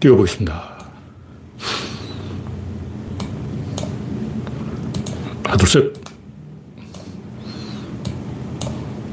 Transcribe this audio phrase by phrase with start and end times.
[0.00, 0.78] 띄워보겠습니다.
[5.44, 5.92] 하나, 둘, 셋.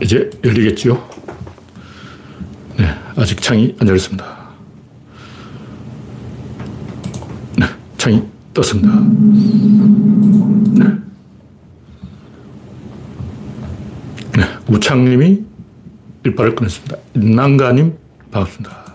[0.02, 1.10] 이제 열리겠지요?
[2.78, 2.86] 네,
[3.18, 4.48] 아직 창이 안 열렸습니다.
[7.58, 7.66] 네,
[7.98, 8.24] 창이
[8.54, 9.02] 떴습니다.
[10.72, 10.98] 네.
[14.38, 15.44] 네, 우창님이
[16.24, 16.96] 일발을 끊었습니다.
[17.16, 17.98] 난가님,
[18.32, 18.87] 반갑습니다.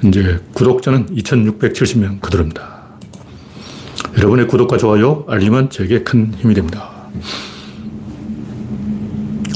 [0.00, 2.76] 현재 구독자는 2670명 그대로입니다.
[4.16, 6.90] 여러분의 구독과 좋아요, 알림은 제게 큰 힘이 됩니다.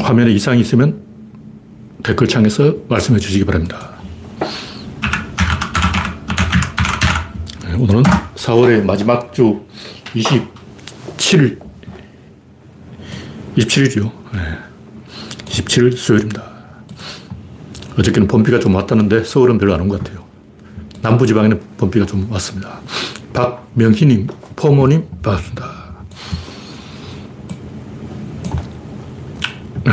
[0.01, 1.03] 화면에 이상이 있으면
[2.03, 3.91] 댓글창에서 말씀해 주시기 바랍니다.
[7.67, 8.03] 네, 오늘은
[8.35, 9.61] 4월의 마지막 주
[10.15, 11.59] 27일,
[13.57, 14.11] 27일이요.
[14.33, 14.41] 네.
[15.47, 16.43] 27일 수요일입니다.
[17.99, 20.20] 어저께는 봄비가 좀 왔다는데 서울은 별로 안 온 것 같아요.
[21.03, 22.81] 남부지방에는 봄비가 좀 왔습니다.
[23.33, 25.81] 박명희님, 포모님, 반갑습니다.
[29.85, 29.93] 네.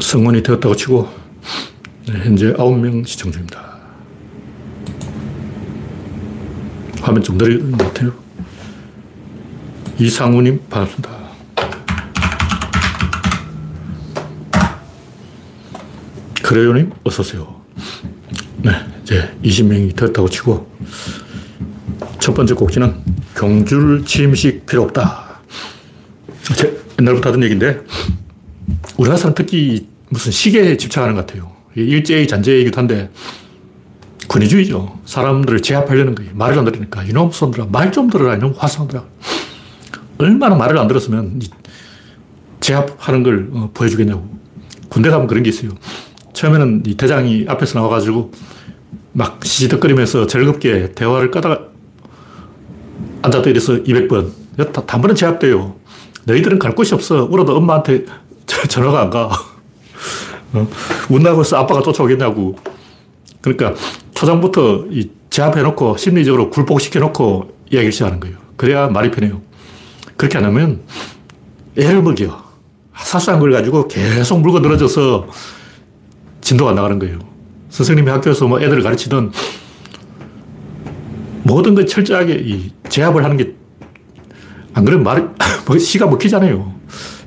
[0.00, 1.08] 성원이 되었다고 치고,
[2.08, 3.70] 네, 현재 9명 시청 중입니다.
[7.00, 8.12] 화면 좀 느린 것 같아요.
[9.98, 11.19] 이상우님, 반갑습니다.
[16.50, 17.60] 그래요님, 어서오세요.
[18.56, 18.72] 네,
[19.04, 20.68] 이제 20명이 되었다고 치고,
[22.18, 22.92] 첫 번째 꼭지는
[23.36, 25.42] 경줄 취임식 필요 없다.
[26.56, 27.80] 제 옛날부터 하던 얘기인데,
[28.96, 31.52] 우리나라 사람 특히 무슨 시계에 집착하는 것 같아요.
[31.76, 33.10] 일제의 잔재이기도 한데,
[34.26, 34.98] 권위주의죠.
[35.04, 36.32] 사람들을 제압하려는 거예요.
[36.34, 37.04] 말을 안 들으니까.
[37.04, 38.34] 이놈 손들아, 말 좀 들어라.
[38.34, 39.04] 이놈 화상들아.
[40.18, 41.40] 얼마나 말을 안 들었으면
[42.58, 44.28] 제압하는 걸 어, 보여주겠냐고.
[44.88, 45.70] 군대 가면 그런 게 있어요.
[46.32, 48.32] 처음에는 이 대장이 앞에서 나와가지고
[49.12, 51.66] 막 시시덕거리면서 즐겁게 대화를 까다가
[53.22, 54.30] 앉아도 이래서 200번.
[54.86, 55.76] 단번에 제압돼요.
[56.24, 57.24] 너희들은 갈 곳이 없어.
[57.24, 58.04] 울어도 엄마한테
[58.68, 59.30] 전화가 안 가.
[60.52, 60.68] 어?
[61.08, 62.56] 운다고 해서 아빠가 쫓아오겠냐고.
[63.40, 63.74] 그러니까
[64.14, 68.36] 초장부터 이 제압해놓고 심리적으로 굴복시켜놓고 이야기를 시작하는 거예요.
[68.56, 69.40] 그래야 말이 편해요.
[70.16, 70.80] 그렇게 안 하면
[71.78, 72.44] 애를 먹여.
[72.96, 75.26] 사소한 걸 가지고 계속 물고 늘어져서
[76.50, 77.20] 진도가 안 나가는 거예요.
[77.68, 79.32] 선생님이 학교에서 뭐 애들을 가르치던
[81.44, 83.54] 모든 걸 철저하게 이 제압을 하는 게,
[84.74, 85.22] 안 그러면 말이,
[85.64, 86.74] 뭐 시가 먹히잖아요.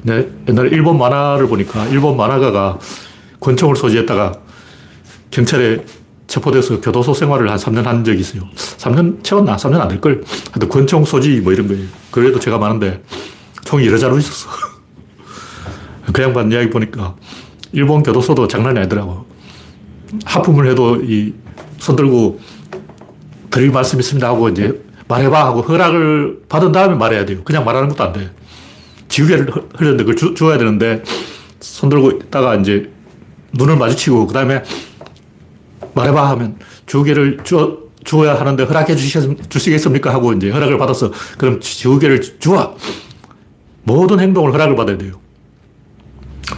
[0.02, 2.80] 내 옛날에 일본 만화를 보니까 일본 만화가가
[3.40, 4.34] 권총을 소지했다가
[5.32, 5.86] 경찰에
[6.28, 8.42] 체포돼서 교도소 생활을 한 3년 한 적이 있어요.
[8.54, 9.56] 3년 채웠나?
[9.56, 10.22] 3년 안 될걸?
[10.52, 11.86] 하여튼 권총 소지 뭐 이런 거예요.
[12.12, 13.02] 그래도 제가 많은데
[13.64, 14.50] 총이 여러 자루 있었어.
[16.12, 17.16] 그 양반 이야기 보니까
[17.74, 19.26] 일본 교도소도 장난이 아니더라고.
[20.26, 21.34] 하품을 해도 이
[21.84, 22.40] 손 들고
[23.50, 27.44] 드릴 말씀 있습니다 하고 이제 말해봐 하고 허락을 받은 다음에 말해야 돼요.
[27.44, 28.32] 그냥 말하는 것도 안 돼.
[29.10, 31.04] 지우개를 흘렸는데 그걸 주, 주어야 되는데
[31.60, 32.90] 손 들고 있다가 이제
[33.52, 34.64] 눈을 마주치고 그 다음에
[35.94, 36.56] 말해봐 하면
[36.88, 40.14] 지우개를 주어, 주어야 하는데 허락해 주시겠습니까?
[40.14, 42.78] 하고 이제 허락을 받아서 그럼 지우개를 주어.
[43.84, 45.20] 모든 행동을 허락을 받아야 돼요.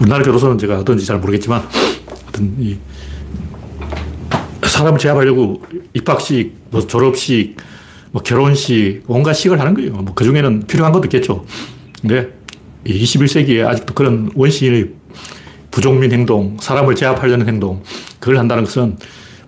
[0.01, 1.61] 우리나라 교도소는 제가 어떤지 잘 모르겠지만,
[2.23, 2.77] 하여튼, 이,
[4.63, 5.61] 사람을 제압하려고
[5.93, 7.55] 입학식, 뭐 졸업식,
[8.11, 9.91] 뭐 결혼식, 온갖 식을 하는 거예요.
[9.93, 11.45] 뭐 그 중에는 필요한 것도 있겠죠.
[12.01, 12.29] 근데
[12.85, 14.91] 21세기에 아직도 그런 원시인의
[15.71, 17.83] 부족민 행동, 사람을 제압하려는 행동,
[18.19, 18.97] 그걸 한다는 것은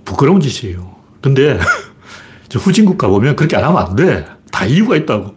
[0.05, 0.95] 부끄러운 짓이에요.
[1.21, 1.59] 근데
[2.53, 4.25] 후진국 가보면 그렇게 안 하면 안 돼.
[4.51, 5.35] 다 이유가 있다고.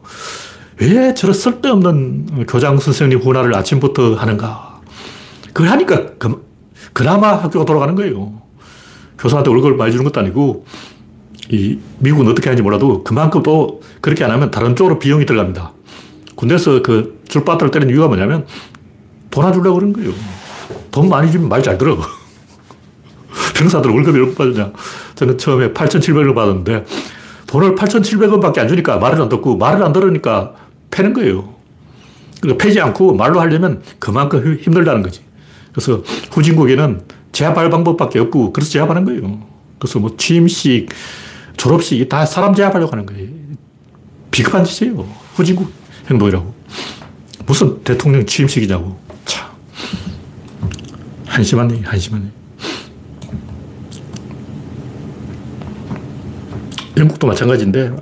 [0.81, 4.70] 왜 저런 쓸데없는 교장 선생님 훈화를 아침부터 하는가.
[5.53, 6.47] 그걸 하니까 그,
[6.93, 8.41] 그나마 학교가 돌아가는 거예요.
[9.19, 10.65] 교사한테 월급을 많이 주는 것도 아니고,
[11.51, 15.73] 이 미국은 어떻게 하는지 몰라도 그만큼 또 그렇게 안 하면 다른 쪽으로 비용이 들어갑니다.
[16.37, 18.47] 군대에서 그 줄바닥을 때리는 이유가 뭐냐면
[19.31, 20.13] 돈 주려고 그런 거예요.
[20.91, 21.99] 돈 많이 주면 말 잘 들어.
[23.57, 24.73] 병사들 월급이 얼마 받느냐.
[25.17, 26.85] 저는 처음에 8,700원을 받았는데
[27.47, 30.55] 돈을 8,700원 밖에 안 주니까 말을 안 듣고 말을 안 들으니까
[30.91, 31.55] 패는 거예요.
[32.41, 35.21] 그러니까 패지 않고 말로 하려면 그만큼 힘들다는 거지.
[35.73, 36.03] 그래서
[36.33, 37.03] 후진국에는
[37.33, 39.41] 제압할 방법밖에 없고 그래서 제압하는 거예요.
[39.79, 40.91] 그래서 뭐 취임식,
[41.57, 43.29] 졸업식 다 사람 제압하려고 하는 거예요.
[44.31, 45.07] 비겁한 짓이에요.
[45.35, 45.73] 후진국
[46.11, 46.55] 행동이라고.
[47.47, 48.99] 무슨 대통령 취임식이냐고.
[49.25, 49.49] 참.
[51.27, 52.33] 한심한 얘기, 한심한 얘기.
[56.97, 57.97] 영국도 마찬가지인데,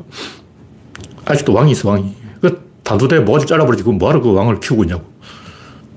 [1.24, 2.14] 아직도 왕이 있어, 왕이.
[2.40, 5.04] 그 단두대 모가지 잘라버리지, 뭐하러 그 왕을 키우고 있냐고.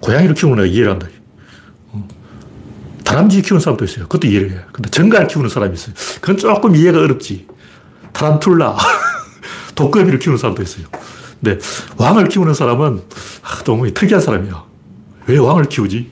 [0.02, 1.08] 고양이를 키우는 애가 이해를 한다.
[3.12, 3.16] 어.
[3.16, 4.08] 다람쥐 키우는 사람도 있어요.
[4.08, 4.62] 그것도 이해를 해요.
[4.72, 5.94] 근데 정갈 키우는 사람이 있어요.
[6.22, 7.48] 그건 조금 이해가 어렵지.
[8.14, 8.78] 타란툴라,
[9.76, 10.86] 독거미를 키우는 사람도 있어요.
[11.42, 11.60] 근데
[11.98, 13.02] 왕을 키우는 사람은
[13.42, 14.64] 아, 너무 특이한 사람이야.
[15.28, 16.10] 왜 왕을 키우지?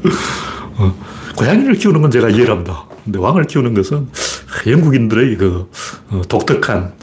[0.78, 0.94] 어,
[1.36, 2.86] 고양이를 키우는 건 제가 이해를 합니다.
[3.04, 4.08] 근데 왕을 키우는 것은
[4.66, 5.70] 영국인들의 그
[6.10, 6.94] 어, 독특한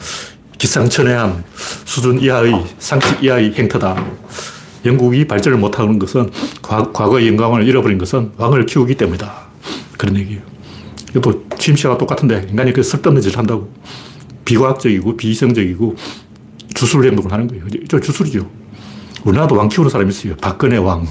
[0.57, 1.43] 기상천외한
[1.85, 4.03] 수준 이하의 상식 이하의 행태다.
[4.87, 6.31] 영국이 발전을 못하는 것은
[6.61, 9.31] 과, 거의 영광을 잃어버린 것은 왕을 키우기 때문이다.
[9.97, 10.41] 그런 얘기예요.
[11.11, 13.71] 이것도 취임시와 똑같은데 인간이 그 쓸데없는 짓을 한다고.
[14.45, 15.95] 비과학적이고 비이성적이고
[16.73, 17.65] 주술 행동을 하는 거예요.
[17.89, 18.49] 저 주술이죠.
[19.25, 20.35] 우리나라도 왕 키우는 사람이 있어요.
[20.37, 21.05] 박근혜 왕,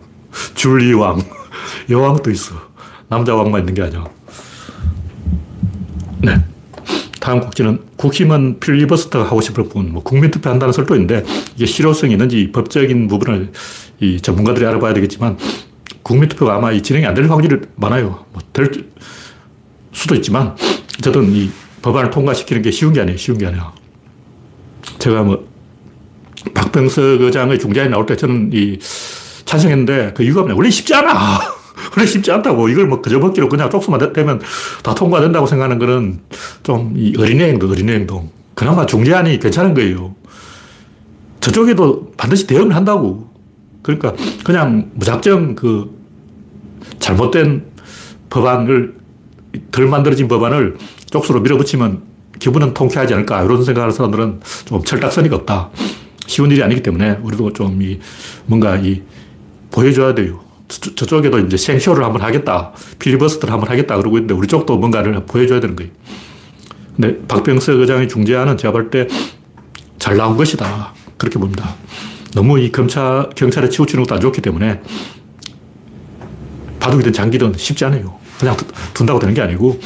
[0.54, 1.22] 줄리 왕,
[1.88, 2.54] 여왕도 있어.
[3.08, 4.04] 남자 왕만 있는 게 아니야.
[6.18, 6.51] 네.
[7.22, 11.22] 다음 국지는 국힘은 필리버스터 하고 싶을 뿐, 뭐 국민투표 한다는 설도 있는데
[11.54, 13.52] 이게 실효성이 있는지 법적인 부분을
[14.00, 15.38] 이 전문가들이 알아봐야 되겠지만
[16.02, 18.26] 국민투표가 아마 이 진행이 안 될 확률이 많아요.
[18.32, 18.72] 뭐 될
[19.92, 20.56] 수도 있지만
[20.98, 21.48] 어쨌든 이
[21.82, 23.16] 법안을 통과시키는 게 쉬운 게 아니에요.
[23.16, 23.72] 쉬운 게 아니야.
[24.98, 25.46] 제가 뭐
[26.54, 28.80] 박병석 의장의 중재안이 나올 때 저는 이
[29.44, 30.56] 찬성했는데 그 이유가 뭐냐.
[30.56, 31.38] 원래 쉽지 않아.
[31.96, 32.68] 원래 쉽지 않다고.
[32.68, 34.40] 이걸 뭐 그저 먹기로 그냥 쪽수만 되면
[34.82, 36.20] 다 통과된다고 생각하는 거는
[36.62, 38.30] 좀 이 어린애 행동, 어린애 행동.
[38.54, 40.14] 그나마 중재안이 괜찮은 거예요.
[41.40, 43.30] 저쪽에도 반드시 대응을 한다고.
[43.82, 44.14] 그러니까
[44.44, 45.90] 그냥 무작정 그
[46.98, 47.64] 잘못된
[48.30, 48.94] 법안을
[49.70, 50.76] 덜 만들어진 법안을
[51.10, 52.02] 쪽수로 밀어붙이면
[52.38, 53.42] 기분은 통쾌하지 않을까.
[53.42, 55.70] 이런 생각하는 사람들은 좀 철딱서니가 없다.
[56.26, 57.98] 쉬운 일이 아니기 때문에 우리도 좀 이
[58.46, 59.02] 뭔가 이
[59.70, 60.40] 보여줘야 돼요.
[60.80, 62.72] 저, 쪽에도 이제 생쇼를 한번 하겠다.
[62.98, 63.96] 필리버스터를 한번 하겠다.
[63.96, 65.90] 그러고 있는데 우리 쪽도 뭔가를 보여줘야 되는 거예요.
[66.96, 69.06] 근데 박병석 의장의 중재안은 제가 볼 때
[69.98, 70.92] 잘 나온 것이다.
[71.16, 71.76] 그렇게 봅니다.
[72.34, 74.80] 너무 이 검찰, 경찰에 치우치는 것도 안 좋기 때문에
[76.80, 78.18] 바둑이든 장기든 쉽지 않아요.
[78.40, 78.56] 그냥
[78.94, 79.78] 둔다고 되는 게 아니고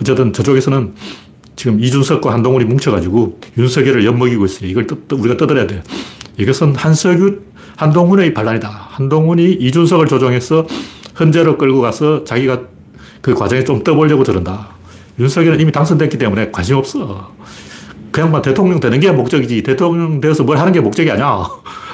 [0.00, 0.94] 어쨌든 저쪽에서는
[1.56, 4.70] 지금 이준석과 한동훈이 뭉쳐가지고 윤석열을 엿먹이고 있어요.
[4.70, 5.82] 이걸 떠, 우리가 떠들어야 돼요.
[6.38, 7.40] 이것은 한석유,
[7.80, 8.68] 한동훈의 반란이다.
[8.90, 10.66] 한동훈이 이준석을 조종해서
[11.18, 12.60] 헌재로 끌고 가서 자기가
[13.22, 14.68] 그 과정에 좀 떠보려고 저런다.
[15.18, 17.32] 윤석열은 이미 당선됐기 때문에 관심 없어.
[18.12, 19.62] 그 양반 대통령 되는 게 목적이지.
[19.62, 21.48] 대통령 되어서 뭘 하는 게 목적이 아니야.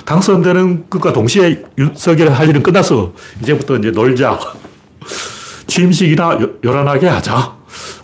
[0.04, 3.12] 당선되는 것과 동시에 윤석열 할 일은 끝났어.
[3.42, 4.40] 이제부터 이제 놀자.
[5.68, 7.54] 취임식이나 요, 요란하게 하자.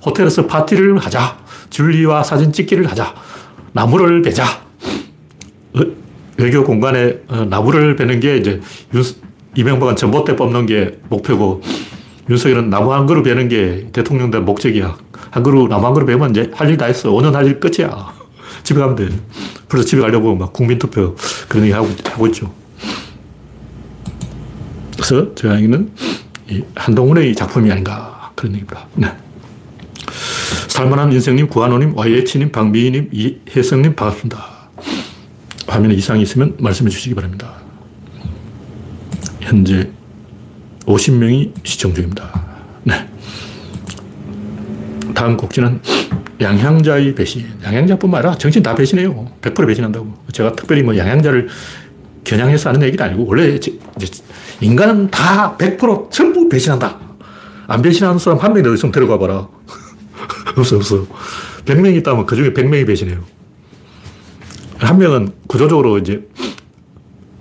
[0.06, 1.36] 호텔에서 파티를 하자.
[1.70, 3.12] 줄리와 사진 찍기를 하자.
[3.72, 4.44] 나무를 베자.
[6.38, 8.60] 어, 외교 공간에 어, 나무를 베는 게 이제
[8.94, 9.02] 윤,
[9.54, 11.62] 이명박은 전봇대 뽑는 게 목표고
[12.30, 14.96] 윤석열은 나무 한 그루 베는 게 대통령 된 목적이야.
[15.30, 17.10] 한 그루, 나무 한 그루 베면 이제 할 일 다 했어.
[17.10, 18.14] 5년 할 일 끝이야.
[18.62, 19.08] 집에 가면 돼.
[19.68, 21.16] 그래서 집에 가려고 막 국민투표
[21.48, 22.52] 그런 얘기 하고, 하고 있죠.
[24.94, 25.90] 그래서 제가 여기는
[26.76, 28.86] 한동훈의 작품이 아닌가 그런 얘기입니다.
[28.94, 29.08] 네.
[30.68, 34.51] 살만한 인생님, 구한호님, YH님, 방미희님, 이혜성님 반갑습니다.
[35.66, 37.54] 화면에 이상이 있으면 말씀해 주시기 바랍니다.
[39.40, 39.90] 현재
[40.86, 42.42] 50명이 시청 중입니다.
[42.84, 43.08] 네.
[45.14, 45.80] 다음 곡지는
[46.40, 47.46] 양향자의 배신.
[47.62, 49.28] 양향자뿐만 아니라 정신 다 배신해요.
[49.40, 50.12] 100% 배신한다고.
[50.32, 51.48] 제가 특별히 뭐 양향자를
[52.24, 53.58] 겨냥해서 하는 얘기는 아니고, 원래
[54.60, 56.98] 인간은 다 100% 전부 배신한다.
[57.66, 59.48] 안 배신하는 사람 한 명이 어디서 데려가 봐라.
[60.56, 61.06] 없어, 없어.
[61.64, 63.24] 100명이 있다면 그 중에 100명이 배신해요.
[64.86, 66.28] 한 명은 구조적으로 이제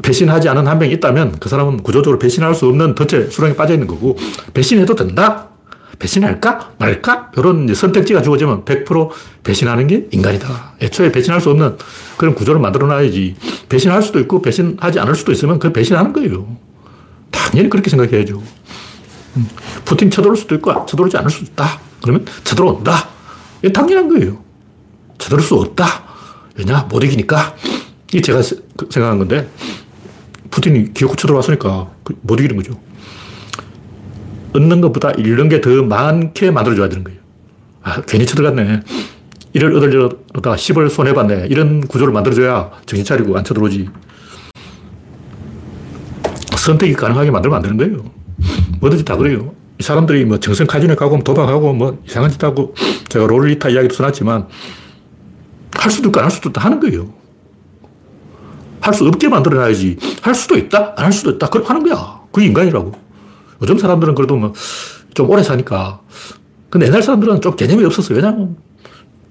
[0.02, 3.88] 배신하지 않은 한 명이 있다면 그 사람은 구조적으로 배신할 수 없는 덫에 수렁에 빠져 있는
[3.88, 4.18] 거고
[4.54, 5.50] 배신해도 된다?
[6.00, 6.74] 배신할까?
[6.80, 7.32] 말까?
[7.38, 9.10] 이런 선택지가 주어지면 100%
[9.44, 10.74] 배신하는 게 인간이다.
[10.82, 11.78] 애초에 배신할 수 없는
[12.18, 13.36] 그런 구조를 만들어 놔야지.
[13.70, 16.58] 배신할 수도 있고 배신하지 않을 수도 있으면 그 배신하는 거예요.
[17.30, 18.42] 당연히 그렇게 생각해야죠.
[19.38, 19.48] 음,
[19.86, 21.80] 푸틴 쳐들어올 수도 있고 쳐들어오지 않을 수도 있다.
[22.02, 23.08] 그러면 쳐들어온다.
[23.62, 24.44] 이게 당연한 거예요.
[25.20, 26.11] 쳐들어올 수 없다.
[26.58, 26.88] 왜냐?
[26.90, 27.56] 못 이기니까.
[28.10, 28.42] 이게 제가
[28.78, 29.50] 그 생각한 건데
[30.50, 32.78] 푸틴이 기어코 쳐들어왔으니까 그못 이기는 거죠.
[34.54, 37.20] 얻는 것보다 잃는 게 더 많게 만들어줘야 되는 거예요.
[37.84, 38.82] 아, 괜히 쳐들어갔네.
[39.56, 41.48] 1을 얻으려다가 10을 손해봤네.
[41.50, 43.90] 이런 구조를 만들어줘야 정신 차리고 안 쳐들어오지.
[46.58, 48.12] 선택이 가능하게 만들면 안 되는 거예요.
[48.82, 49.54] 뭐든지 다 그래요.
[49.80, 52.76] 이 사람들이 뭐 정성 카지노 가고 도박하고 뭐 이상한 짓 하고
[53.10, 54.48] 제가 롤리타 이야기도 써놨지만
[55.76, 57.14] 할 수도 있고 안 할 수도 있다 하는 거예요.
[58.82, 59.98] 할 수 없게 만들어놔야지.
[60.22, 60.94] 할 수도 있다?
[60.98, 61.50] 안 할 수도 있다.
[61.50, 62.22] 그렇게 하는 거야.
[62.32, 62.92] 그게 인간이라고.
[63.62, 64.54] 요즘 사람들은 그래도 뭐
[65.14, 66.00] 좀 오래 사니까.
[66.70, 68.16] 근데 옛날 사람들은 좀 개념이 없었어요.
[68.16, 68.56] 왜냐면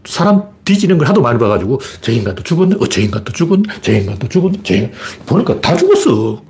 [0.04, 4.28] 사람 뒤지는 걸 하도 많이 봐가지고 저 인간도 죽었네, 어, 저 인간도 죽었네, 저 인간도
[4.28, 4.92] 죽었네, 저 인간.
[5.24, 6.42] 보니까 다 죽었어.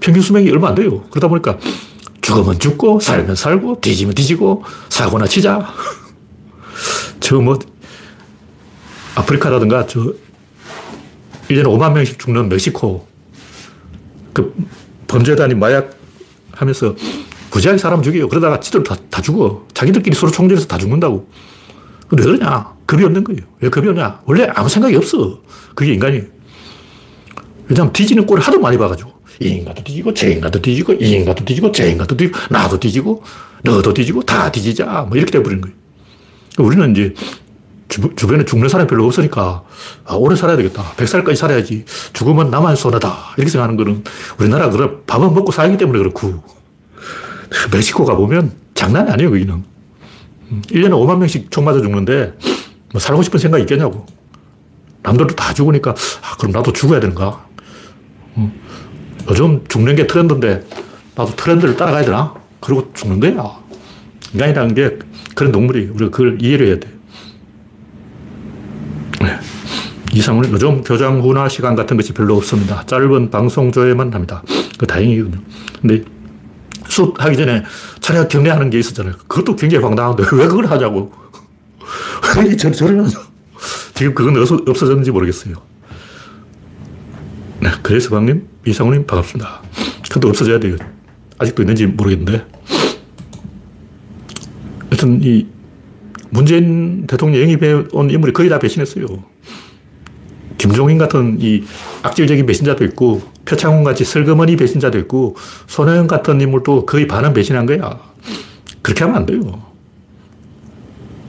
[0.00, 1.04] 평균 수명이 얼마 안 돼요.
[1.10, 1.56] 그러다 보니까
[2.20, 5.72] 죽으면 죽고, 살면 살고, 뒤지면 뒤지고, 사고나 치자.
[7.20, 7.56] 저 뭐,
[9.14, 10.00] 아프리카라든가, 저,
[11.48, 13.06] 1년에 5만 명씩 죽는 멕시코,
[14.32, 14.54] 그
[15.08, 15.98] 범죄단이 마약
[16.52, 16.94] 하면서
[17.50, 18.28] 부지하게 사람 죽여요.
[18.28, 19.66] 그러다가 지들 다, 다 죽어.
[19.74, 21.28] 자기들끼리 서로 총질해서 다 죽는다고.
[22.08, 22.74] 근데 왜 그러냐?
[22.86, 23.40] 겁이 없는 거예요.
[23.60, 24.20] 왜 겁이 없냐?
[24.24, 25.40] 원래 아무 생각이 없어.
[25.74, 26.24] 그게 인간이에요.
[27.68, 29.12] 왜냐면 뒤지는 꼴을 하도 많이 봐가지고.
[29.40, 33.22] 이 인간도 뒤지고, 저 인간도 뒤지고, 이 인간도 뒤지고, 저 인간도 뒤지고, 나도 뒤지고,
[33.62, 35.06] 너도 뒤지고, 다 뒤지자.
[35.08, 35.76] 뭐 이렇게 돼버리는 거예요.
[36.58, 37.14] 우리는 이제
[37.90, 39.64] 주, 변에 죽는 사람이 별로 없으니까,
[40.06, 40.82] 아, 오래 살아야 되겠다.
[40.96, 41.84] 100살까지 살아야지.
[42.12, 43.34] 죽으면 나만 손해다.
[43.36, 44.04] 이렇게 생각하는 거는
[44.38, 46.42] 우리나라 그런 밥은 먹고 살기 때문에 그렇고,
[47.72, 49.64] 멕시코 가 보면 장난이 아니에요, 거기는.
[50.68, 52.34] 1년에 음, 5만 명씩 총 맞아 죽는데,
[52.92, 54.06] 뭐 살고 싶은 생각이 있겠냐고.
[55.02, 57.44] 남들도 다 죽으니까, 아, 그럼 나도 죽어야 되는가?
[58.36, 58.52] 음,
[59.28, 60.64] 요즘 죽는 게 트렌드인데,
[61.16, 62.34] 나도 트렌드를 따라가야 되나?
[62.60, 63.58] 그리고 죽는 거야.
[64.32, 64.98] 인간이라는 게
[65.34, 67.00] 그런 동물이 우리가 그걸 이해를 해야 돼.
[69.20, 69.38] 네.
[70.12, 72.84] 이상은 요즘 교장 훈화 시간 같은 것이 별로 없습니다.
[72.86, 74.42] 짧은 방송 조회만 합니다.
[74.78, 75.40] 그 다행이거든요.
[75.80, 76.02] 근데
[76.88, 77.62] 수 하기 전에
[78.00, 79.14] 차례 경례하는 게 있었잖아요.
[79.28, 81.12] 그것도 굉장히 황당한데 왜 그걸 하냐고.
[82.36, 83.10] 왜 저, 저를 하냐.
[83.94, 84.36] 지금 그건
[84.68, 85.54] 없어졌는지 모르겠어요.
[87.60, 89.62] 네, 그래서 방님, 이상우님 반갑습니다.
[90.10, 90.76] 근데 없어져야 돼요.
[91.38, 92.46] 아직도 있는지 모르겠는데.
[94.88, 95.46] 하여튼 이
[96.30, 99.06] 문재인 대통령 영입해 온 인물이 거의 다 배신했어요.
[100.60, 101.64] 김종인 같은 이
[102.02, 105.34] 악질적인 배신자도 있고, 표창원 같이 슬그머니 배신자도 있고,
[105.66, 107.98] 손혜원 같은 인물도 거의 반은 배신한 거야.
[108.82, 109.40] 그렇게 하면 안 돼요.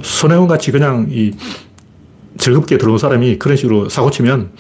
[0.04, 1.32] 손혜원 같이 그냥 이
[2.38, 4.52] 즐겁게 들어온 사람이 그런 식으로 사고 치면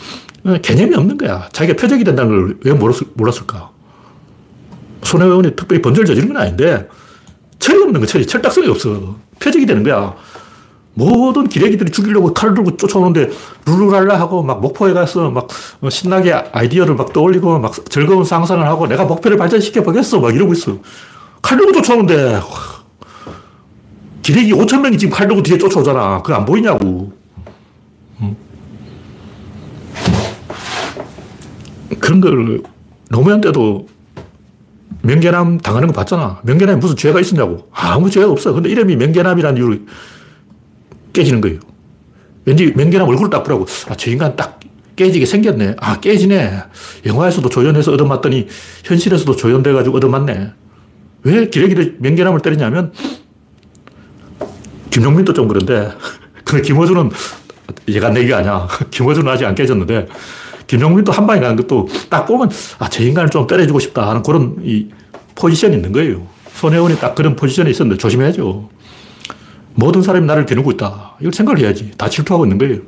[0.61, 1.49] 개념이 없는 거야.
[1.51, 3.71] 자기가 표적이 된다는 걸 왜 몰랐을 까?
[5.03, 6.87] 손혜원이 특별히 번절 저지른 건 아닌데,
[7.59, 8.25] 철이 없는 거, 철이.
[8.25, 9.17] 철딱성이 없어.
[9.37, 10.15] 표적이 되는 거야.
[10.93, 13.29] 모든 기레기들이 죽이려고 칼을 들고 쫓아오는데
[13.65, 15.47] 룰루랄라 하고 막 목포에 가서 막
[15.89, 20.77] 신나게 아이디어를 막 떠올리고 막 즐거운 상상을 하고 내가 목표를 발전시켜 보겠어 막 이러고 있어.
[21.41, 22.41] 칼 들고 쫓아오는데
[24.21, 26.21] 기레기 5천 명이 지금 칼 들고 뒤에 쫓아오잖아.
[26.21, 27.13] 그거 안 보이냐고.
[31.99, 32.63] 그런 걸
[33.09, 33.87] 노무현 때도
[35.03, 36.41] 명계남 당하는 거 봤잖아.
[36.43, 37.69] 명계남이 무슨 죄가 있었냐고.
[37.71, 38.53] 아무 죄가 없어.
[38.53, 39.75] 근데 이름이 명계남이라는 이유로
[41.13, 41.59] 깨지는 거예요.
[42.45, 43.65] 왠지 명계남 얼굴을 딱 보라고.
[43.89, 44.59] 아, 저 인간 딱
[44.95, 45.75] 깨지게 생겼네.
[45.79, 46.63] 아, 깨지네.
[47.05, 48.47] 영화에서도 조연해서 얻어맞더니
[48.83, 50.51] 현실에서도 조연돼가지고 얻어맞네.
[51.23, 52.93] 왜 기레기를 명계남을 때리냐면
[54.89, 55.91] 김종민도 좀 그런데
[56.43, 57.11] 근데 김호준은
[57.89, 58.67] 얘가 내가 아니야.
[58.91, 60.07] 김호준은 아직 안 깨졌는데
[60.67, 62.49] 김종민도 한 방에 가는 것도 딱 보면
[62.79, 64.87] 아, 저 인간을 좀 때려주고 싶다 하는 그런 이
[65.35, 66.27] 포지션이 있는 거예요.
[66.53, 68.69] 손혜원이 딱 그런 포지션에 있었는데 조심해야죠.
[69.73, 71.15] 모든 사람이 나를 겨누고 있다.
[71.19, 71.91] 이걸 생각을 해야지.
[71.97, 72.79] 다 질투하고 있는 거예요.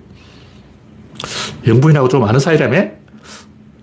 [1.66, 3.04] 영부인하고 좀 아는 사이라며?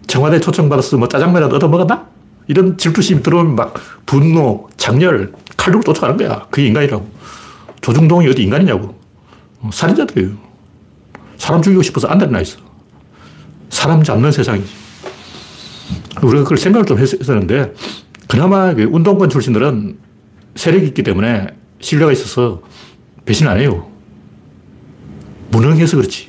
[0.07, 2.09] 청와대 초청받아서 뭐 짜장면이라도 얻어먹었나?
[2.49, 3.75] 이런 질투심이 들어오면 막
[4.07, 6.47] 분노, 장렬, 칼로 쫓아가는 거야.
[6.51, 7.09] 그게 인간이라고.
[7.81, 8.99] 조중동이 어디 인간이냐고.
[9.61, 10.33] 어, 살인자들이에요.
[11.37, 12.59] 사람 죽이고 싶어서 안달나 있어.
[13.71, 14.69] 사람 잡는 세상이지.
[16.23, 17.73] 우리가 그걸 생각을 좀 했었는데,
[18.27, 19.99] 그나마 그 운동권 출신들은
[20.57, 21.47] 세력이 있기 때문에
[21.81, 22.63] 신뢰가 있어서
[23.25, 23.91] 배신 안 해요.
[25.51, 26.29] 무능해서 그렇지.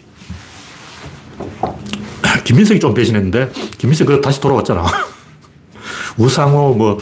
[2.44, 4.84] 김민석이 좀 배신했는데, 김민석 그 다시 돌아왔잖아.
[6.18, 7.00] 우상호, 뭐,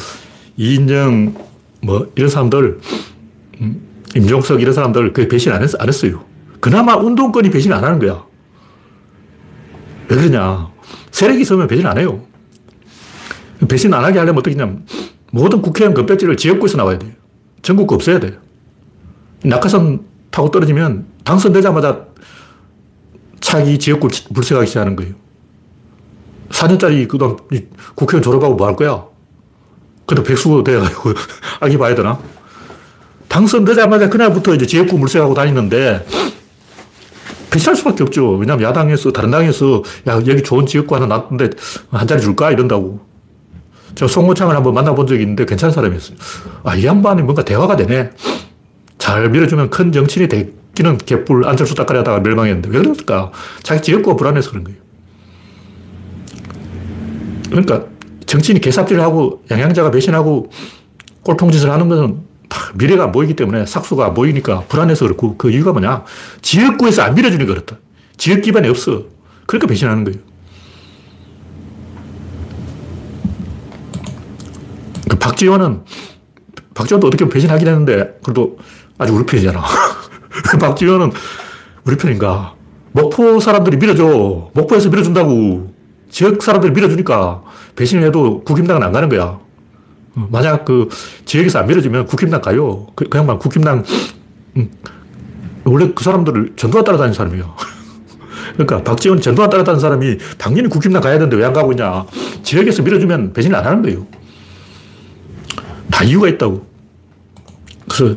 [0.58, 1.36] 이인영,
[1.82, 2.80] 뭐, 이런 사람들,
[3.62, 6.24] 음, 임종석 이런 사람들 그 배신 안, 했, 안 했어요.
[6.60, 8.24] 그나마 운동권이 배신 안 하는 거야.
[10.10, 10.70] 왜 그러냐.
[11.12, 12.26] 세력이 있으면 배신 안 해요.
[13.68, 14.86] 배신 안 하게 하려면 어떻게 냐면
[15.32, 17.12] 모든 국회의원 건배지를 지역구에서 나와야 돼요.
[17.62, 18.34] 전국구 없어야 돼요.
[19.44, 22.06] 낙하산 타고 떨어지면 당선되자마자
[23.40, 25.14] 차기 지역구 물색하기 시작하는 거예요.
[26.50, 27.38] 4년짜리 그동
[27.96, 29.06] 국회의원 졸업하고 뭐 할 거야?
[30.06, 31.14] 그래도 백수 돼가지고
[31.62, 32.20] 아기 봐야 되나?
[33.28, 36.06] 당선되자마자 그날부터 이제 지역구 물색하고 다니는데
[37.52, 38.34] 배신할 수밖에 없죠.
[38.34, 41.50] 왜냐하면 야당에서, 다른 당에서, 야, 여기 좋은 지역구 하나 놨는데
[41.90, 42.52] 한 자리 줄까?
[42.52, 43.00] 이런다고.
[43.96, 46.16] 제가 송호창을 한번 만나본 적이 있는데 괜찮은 사람이었어요.
[46.64, 48.12] 아, 이 양반이 뭔가 대화가 되네.
[49.10, 53.32] 잘 밀어주면 큰 정치인이 되기는 개뿔 안철수 닦아리 하다가 멸망했는데 왜 그럴까?
[53.64, 54.80] 자기 지역구가 불안해서 그런 거예요.
[57.50, 57.86] 그러니까
[58.28, 60.52] 정치인이 개삽질을 하고 양양자가 배신하고
[61.24, 62.20] 꼴통짓을 하는 것은
[62.76, 66.04] 미래가 안 보이기 때문에 삭수가 안 보이니까 불안해서 그렇고 그 이유가 뭐냐?
[66.44, 67.78] 지역구에서 안 밀어주니까 그렇다.
[68.16, 69.06] 지역 기반이 없어.
[69.48, 70.20] 그러니까 배신하는 거예요.
[75.10, 75.82] 그 박지원은
[76.76, 78.58] 박지원도 어떻게 배신하긴 했는데, 그래도
[79.00, 79.64] 아직 우리 편이잖아.
[80.60, 81.12] 박지원은
[81.86, 82.54] 우리 편인가?
[82.92, 84.52] 목포 사람들이 밀어줘.
[84.54, 85.74] 목포에서 밀어준다고.
[86.10, 87.44] 지역 사람들이 밀어주니까
[87.76, 89.40] 배신을 해도 국힘당은 안 가는 거야.
[90.16, 90.90] 어, 만약 그
[91.26, 92.88] 지역에서 안 밀어주면 국힘당 가요.
[92.96, 93.84] 그, 그 양반 국힘당,
[94.58, 94.72] 음,
[95.64, 97.56] 원래 그 사람들을 전두환 따라다니는 사람이에요.
[98.54, 102.06] 그러니까 박지원 전두환 따라다니는 사람이 당연히 국힘당 가야 되는데 왜 안 가고 있냐.
[102.44, 104.06] 지역에서 밀어주면 배신을 안 하는 거예요.
[105.92, 106.68] 다 이유가 있다고.
[107.88, 108.16] 그래서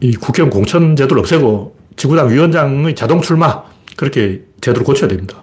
[0.00, 3.62] 이 국회의원 공천 제도를 없애고 지구당 위원장의 자동 출마
[3.96, 5.42] 그렇게 제도를 고쳐야 됩니다.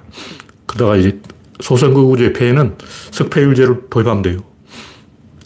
[0.66, 1.20] 그러다가 이제
[1.60, 2.76] 소선거구제 폐해는
[3.12, 4.40] 석패율제를 도입하면 돼요.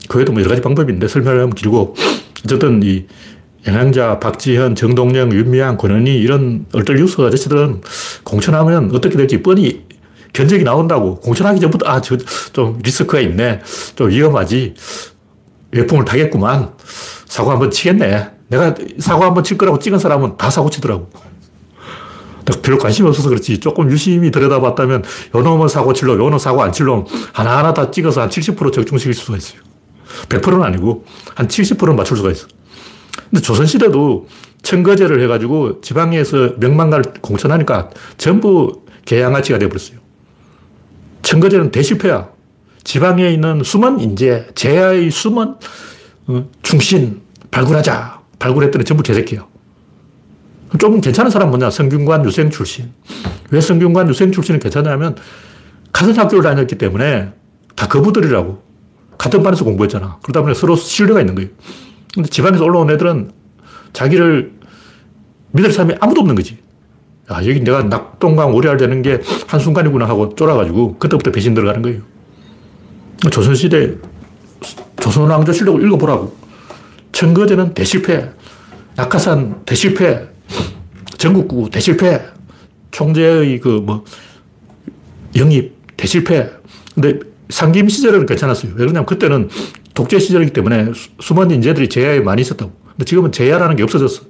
[0.08, 1.96] 그 외에도 뭐 여러 가지 방법인데 설명하면 길고
[2.46, 3.06] 어쨌든 이
[3.68, 7.82] 영양자, 박지현, 정동영, 윤미향, 권은희 이런 얼떨 뉴스 아저씨들은
[8.24, 9.84] 공천하면 어떻게 될지 뻔히
[10.34, 12.18] 견적이 나온다고 공천하기 전부터 아, 저
[12.54, 13.60] 좀 리스크가 있네.
[13.96, 14.76] 좀 위험하지.
[15.72, 16.72] 외풍을 타겠구만.
[17.26, 18.30] 사고 한번 치겠네.
[18.48, 21.10] 내가 사고 한번 칠 거라고 찍은 사람은 다 사고 치더라고.
[22.62, 23.60] 별로 관심이 없어서 그렇지.
[23.60, 25.04] 조금 유심히 들여다봤다면
[25.36, 28.30] 요 놈은 사고 칠 놈, 요 놈은 사고 안 칠 놈, 하나하나 다 찍어서 한
[28.30, 29.62] 70% 적중시킬 수가 있어요.
[30.30, 32.48] 100%는 아니고 한 70%는 맞출 수가 있어.
[33.30, 34.28] 근데 조선시대도
[34.62, 39.98] 청거제를 해가지고 지방에서 명망가를 공천하니까 전부 개양아치가 되어버렸어요.
[41.24, 42.30] 청거제는 대실패야.
[42.84, 45.56] 지방에 있는 숨은 인재, 제야의 숨은
[46.28, 48.20] 어, 충신, 발굴하자.
[48.40, 49.46] 발굴했더니 전부 개새끼야.
[50.80, 51.70] 좀 괜찮은 사람 뭐냐?
[51.70, 52.92] 성균관 유생 출신.
[53.52, 55.16] 왜 성균관 유생 출신은 괜찮냐면
[55.94, 57.32] 같은 학교를 다녔기 때문에
[57.76, 58.64] 다 거부들이라고.
[59.18, 60.20] 같은 반에서 공부했잖아.
[60.24, 61.50] 그러다 보니 서로 신뢰가 있는 거예요.
[62.14, 63.32] 근데 지방에서 올라온 애들은
[63.94, 64.54] 자기를
[65.52, 66.58] 믿을 사람이 아무도 없는 거지.
[67.32, 72.02] 야, 여기 내가 낙동강 오리알 되는 게 한순간이구나 하고 쫄아가지고 그때부터 배신 들어가는 거예요.
[73.32, 73.96] 조선시대
[75.00, 76.45] 조선왕조 실력을 읽어보라고.
[77.16, 78.30] 청거제는 대실패,
[78.98, 80.28] 낙하산 대실패,
[81.18, 82.22] 전국구 대실패,
[82.92, 84.04] 총재의 그 뭐
[85.38, 86.50] 영입 대실패.
[86.94, 88.72] 근데 상김 시절에는 괜찮았어요.
[88.74, 89.50] 왜 그러냐면 그때는
[89.94, 92.72] 독재 시절이기 때문에 수많은 인재들이 제야에 많이 있었다고.
[92.92, 94.24] 근데 지금은 제야라는 게 없어졌어.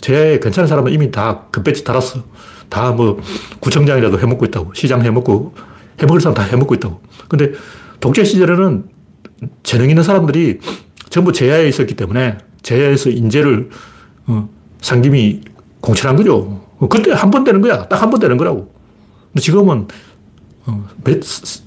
[0.00, 2.22] 제야에 괜찮은 사람은 이미 다 금배지 달았어.
[2.68, 3.20] 다 뭐
[3.58, 4.72] 구청장이라도 해먹고 있다고.
[4.74, 5.54] 시장 해먹고,
[6.00, 7.00] 해먹을 사람 다 해먹고 있다고.
[7.28, 7.52] 근데
[7.98, 8.84] 독재 시절에는
[9.64, 10.60] 재능 있는 사람들이
[11.10, 13.70] 전부 제야에 있었기 때문에 제야에서 인재를
[14.26, 14.48] 어,
[14.80, 15.40] 상김이
[15.80, 16.64] 공천한 거죠.
[16.88, 17.86] 그때 한 번 되는 거야.
[17.88, 18.72] 딱 한 번 되는 거라고.
[19.32, 19.88] 근데 지금은
[20.66, 21.20] 어, 몇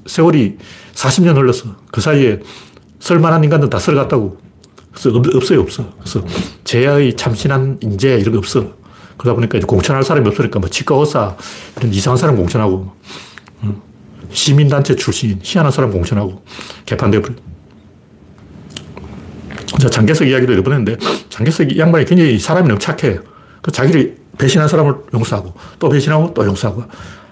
[0.05, 0.57] 세월이
[0.93, 1.75] 40년 흘렀어.
[1.91, 2.39] 그 사이에
[2.99, 4.37] 쓸만한 인간들 다 썰어갔다고.
[4.91, 5.93] 그래서 없 어요, 없어.
[5.99, 6.23] 그래서
[6.63, 8.73] 제야의 참신한 인재 이런 거 없어.
[9.17, 11.35] 그러다 보니까 공천할 사람이 없으니까 뭐 치과 의사
[11.77, 12.91] 이런 이상한 사람 공천하고
[14.31, 16.43] 시민단체 출신 희한한 사람 공천하고
[16.85, 17.35] 개판돼 버려.
[19.79, 20.97] 자, 장개석 이야기도 했는데
[21.29, 23.19] 장개석 양반이 굉장히 사람이 너무 착해.
[23.61, 26.83] 그 자기를 배신한 사람을 용서하고 또 배신하고 또 용서하고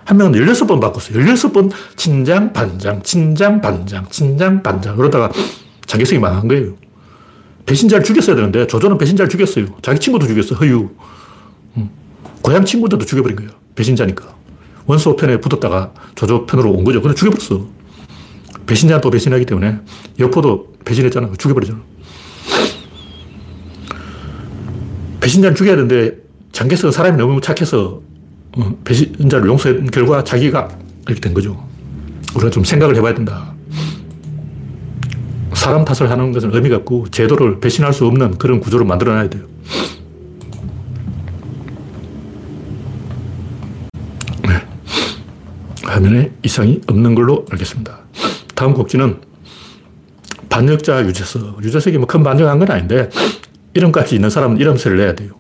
[0.06, 1.24] 한 명은 16번 바꿨어요.
[1.26, 4.96] 16번 친장, 반장, 친장, 반장, 친장, 반장.
[4.96, 5.32] 그러다가
[5.88, 6.74] 장개석이 망한 거예요.
[7.66, 9.66] 배신자를 죽였어야 되는데 조조는 배신자를 죽였어요.
[9.82, 10.56] 자기 친구도 죽였어.
[10.56, 10.90] 허유.
[12.44, 13.52] 고향 친구들도 죽여버린 거예요.
[13.74, 14.36] 배신자니까.
[14.86, 17.02] 원소 편에 붙었다가 조조 편으로 온 거죠.
[17.02, 17.66] 근데 죽여버렸어.
[18.68, 19.80] 배신자는 또 배신하기 때문에
[20.20, 21.32] 여포도 배신했잖아.
[21.40, 21.80] 죽여버리잖아.
[25.26, 26.18] 배신자를 죽여야 되는데
[26.52, 28.00] 장개석은 사람이 너무 착해서
[28.58, 30.70] 어, 배신자를 용서한 결과 자기가
[31.08, 31.68] 이렇게 된 거죠.
[32.36, 33.54] 우리가 좀 생각을 해봐야 된다.
[35.54, 39.44] 사람 탓을 하는 것은 의미가 없고 제도를 배신할 수 없는 그런 구조를 만들어놔야 돼요.
[44.44, 44.62] 네.
[45.84, 47.98] 화면에 이상이 없는 걸로 알겠습니다.
[48.54, 49.22] 다음 곡지는
[50.50, 51.64] 반역자 유재석.
[51.64, 53.10] 유재석이 뭐 큰 반역한 건 아닌데
[53.76, 55.34] 이름값이 있는 사람은 이름세를 내야 돼요.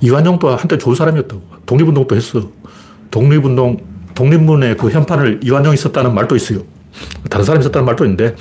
[0.00, 1.42] 이완용도 한때 좋은 사람이었다고.
[1.66, 2.50] 독립운동도 했어.
[3.10, 3.76] 독립운동,
[4.14, 6.62] 독립문에 그 현판을 이완용이 썼다는 말도 있어요.
[7.30, 8.34] 다른 사람이 썼다는 말도 있는데,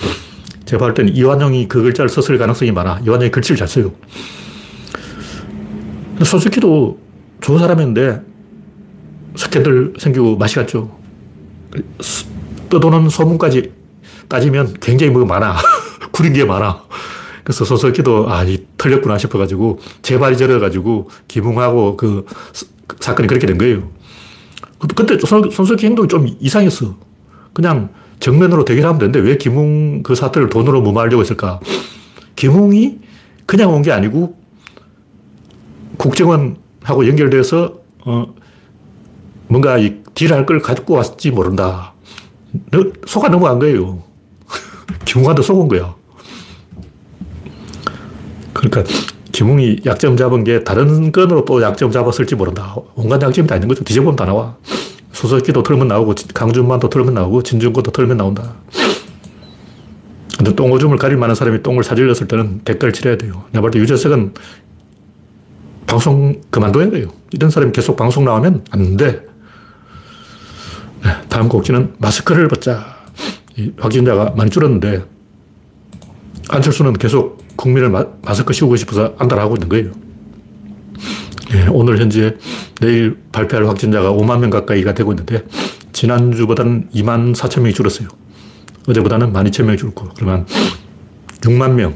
[0.66, 3.02] 제가 볼 때는 이완용이 그 글자를 썼을 가능성이 많아.
[3.06, 3.92] 이완용이 글씨를 잘 써요.
[6.24, 7.00] 손석희도
[7.42, 8.22] 좋은 사람이었는데,
[9.36, 10.98] 스캔들 생기고 맛이 갔죠.
[12.70, 13.72] 떠도는 소문까지
[14.30, 15.58] 따지면 굉장히 뭐가 많아.
[16.12, 16.84] 구린 게 많아.
[17.48, 22.26] 그래서 손석희도 아, 이 털렸구나 싶어가지고 재발이 저려가지고 기붕하고 그
[23.00, 23.90] 사건이 그렇게 된 거예요.
[24.98, 26.98] 그때 손석희 행동이 좀 이상했어.
[27.54, 27.88] 그냥
[28.20, 31.62] 정면으로 대결하면 되는데 왜 김웅 그 사태를 돈으로 무마하려고 했을까?
[32.36, 33.00] 김웅이
[33.46, 34.38] 그냥 온 게 아니고
[35.96, 38.36] 국정원하고 연결돼서 어
[39.48, 41.94] 뭔가 이 딜할 걸 가지고 왔지 모른다.
[43.08, 44.04] 속아 넘어간 거예요.
[45.06, 45.96] 김웅한테 속은 거야.
[48.70, 48.94] 그러니까
[49.32, 52.76] 김웅이 약점 잡은 게 다른 건으로 또 약점 잡았을지 모른다.
[52.96, 53.84] 온갖 약점이 다 있는 거죠.
[53.84, 54.58] 뒤져보면 다 나와.
[55.12, 58.54] 수석기도 털면 나오고, 강준만도 털면 나오고, 진중권도 털면 나온다.
[60.38, 63.46] 근데 똥오줌을 가릴 만한 사람이 똥을 사질렀을 때는 댓글 칠해야 돼요.
[63.52, 64.34] 내가 볼때 유재석은
[65.88, 67.08] 방송 그만둬야 돼요.
[67.32, 69.26] 이런 사람이 계속 방송 나오면 안 돼.
[71.04, 72.98] 네, 다음 곡지는 마스크를 벗자.
[73.80, 75.04] 확진자가 많이 줄었는데
[76.50, 79.92] 안철수는 계속 국민을 마, 마스크 씌우고 싶어서 안달하고 있는 거예요.
[81.52, 82.38] 네, 오늘 현재
[82.80, 85.46] 내일 발표할 확진자가 5만 명 가까이가 되고 있는데
[85.92, 88.08] 지난주보다는 2만 4천 명이 줄었어요.
[88.88, 90.46] 어제보다는 1 2 0명이 줄고 그러면
[91.42, 91.96] 6만 명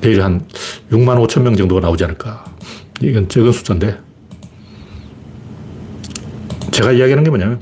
[0.00, 0.46] 내일 한
[0.90, 2.44] 6만 5천 명 정도가 나오지 않을까.
[3.00, 3.98] 이건 적은 숫자인데
[6.70, 7.60] 제가 이야기하는 게 뭐냐면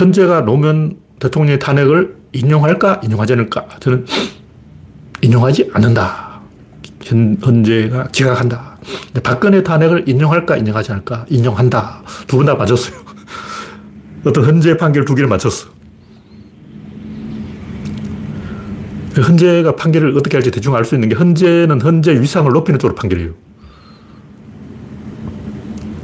[0.00, 4.06] 헌재가 노무현 대통령의 탄핵을 인용할까 인용하지 않을까 저는
[5.30, 6.40] 인용하지 않는다.
[7.02, 8.76] 현, 헌재가 기각한다.
[9.22, 12.02] 박근혜 탄핵을 인용할까 인용하지 않을까 인용한다.
[12.26, 12.96] 두 분 다 맞았어요.
[14.24, 15.68] 어떤 헌재 판결 두 개를 맞췄어.
[19.16, 23.30] 헌재가 판결을 어떻게 할지 대충 알 수 있는 게 헌재는 헌재 위상을 높이는 쪽으로 판결해요.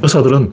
[0.01, 0.51] 의사들은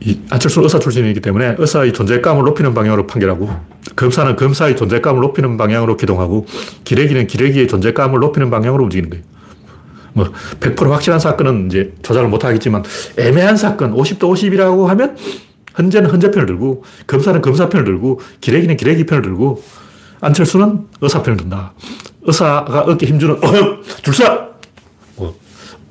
[0.00, 3.50] 이 안철수 의사 출신이기 때문에 의사의 존재감을 높이는 방향으로 판결하고
[3.96, 6.46] 검사는 검사의 존재감을 높이는 방향으로 기동하고
[6.84, 9.24] 기레기는 기레기의 존재감을 높이는 방향으로 움직이는 거예요.
[10.12, 12.84] 뭐 100% 확실한 사건은 이제 조작을 못 하겠지만
[13.18, 15.16] 애매한 사건 50도 50이라고 하면
[15.78, 19.62] 헌재는 헌재 편을 들고 검사는 검사 편을 들고 기레기는 기레기 편을 들고
[20.20, 21.74] 안철수는 의사 편을 든다.
[22.22, 24.48] 의사가 어깨 힘주는 어형 줄서
[25.16, 25.38] 뭐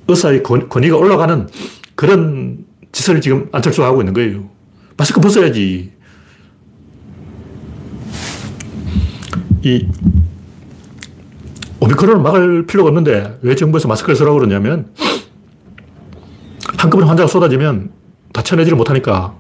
[0.07, 1.47] 의사의 권 위가 올라가는
[1.95, 4.49] 그런 짓을 지금 안철수가 하고 있는 거예요.
[4.97, 5.91] 마스크 벗어야지.
[9.65, 9.87] 이
[11.79, 14.89] 오미크론을 막을 필요가 없는데 왜 정부에서 마스크를 쓰라고 그러냐면
[16.77, 17.89] 한꺼번에 환자가 쏟아지면
[18.31, 19.33] 다 쳐내지를 못하니까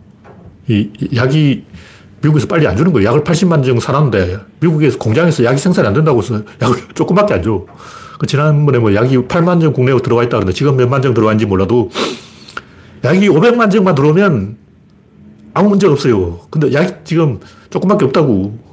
[0.67, 1.65] 이 약이
[2.23, 3.09] 미국에서 빨리 안 주는 거예요.
[3.09, 7.67] 약을 80만 정 사놨는데 미국에서 공장에서 약이 생산이 안 된다고 해서 약을 조금밖에 안 줘.
[8.17, 11.91] 그 지난번에 뭐 약이 8만 정 국내에 들어와 있다 그러는데 지금 몇만 정 들어왔는지 몰라도
[13.03, 14.57] 약이 500만 정만 들어오면
[15.53, 16.39] 아무 문제가 없어요.
[16.49, 18.64] 근데 약이 지금 조금밖에 없다고.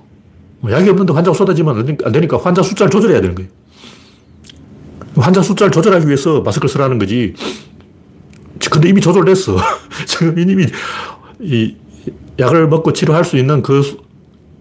[0.62, 3.50] 뭐 약이 없는데 환자가 쏟아지면 안 되니까 환자 숫자를 조절해야 되는 거예요.
[5.16, 7.34] 환자 숫자를 조절하기 위해서 마스크를 쓰라는 거지.
[8.70, 9.56] 근데 이미 조절됐어.
[10.06, 10.66] 지금 이미
[11.40, 11.74] 이
[12.38, 13.82] 약을 먹고 치료할 수 있는 그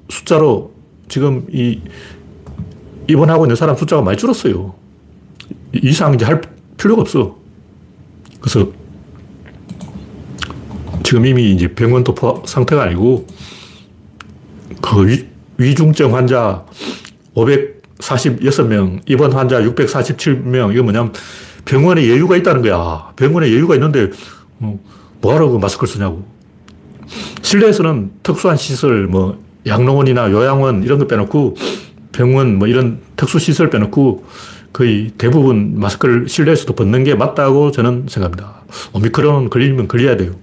[0.09, 0.73] 숫자로
[1.07, 1.79] 지금 이
[3.07, 4.73] 입원하고 있는 사람 숫자가 많이 줄었어요.
[5.83, 6.41] 이상 이제 할
[6.77, 7.37] 필요가 없어.
[8.41, 8.71] 그래서
[11.03, 13.27] 지금 이미 이제 병원 도포 상태가 아니고
[14.81, 15.30] 그
[15.62, 16.65] 위, 위중증 환자
[17.36, 21.13] 546명, 입원 환자 647명, 이거 뭐냐면
[21.65, 23.12] 병원에 여유가 있다는 거야.
[23.15, 24.10] 병원에 여유가 있는데
[24.60, 24.80] 어,
[25.21, 26.26] 뭐하러 그 마스크를 쓰냐고.
[27.41, 31.56] 실내에서는 특수한 시설, 뭐 양로원이나 요양원 이런 거 빼놓고
[32.12, 34.26] 병원 뭐 이런 특수시설 빼놓고
[34.74, 38.63] 거의 대부분 마스크를 실내에서도 벗는 게 맞다고 저는 생각합니다.
[38.93, 40.34] 오미크론 걸리면 걸려야 돼요.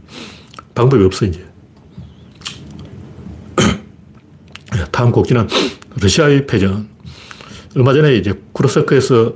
[0.74, 1.47] 방법이 없어, 이제.
[4.98, 5.46] 다음 곡기는
[6.00, 6.88] 러시아의 패전.
[7.76, 9.34] 얼마 전에 이제 쿠르스크에서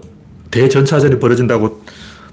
[0.50, 1.84] 대전차전이 벌어진다고,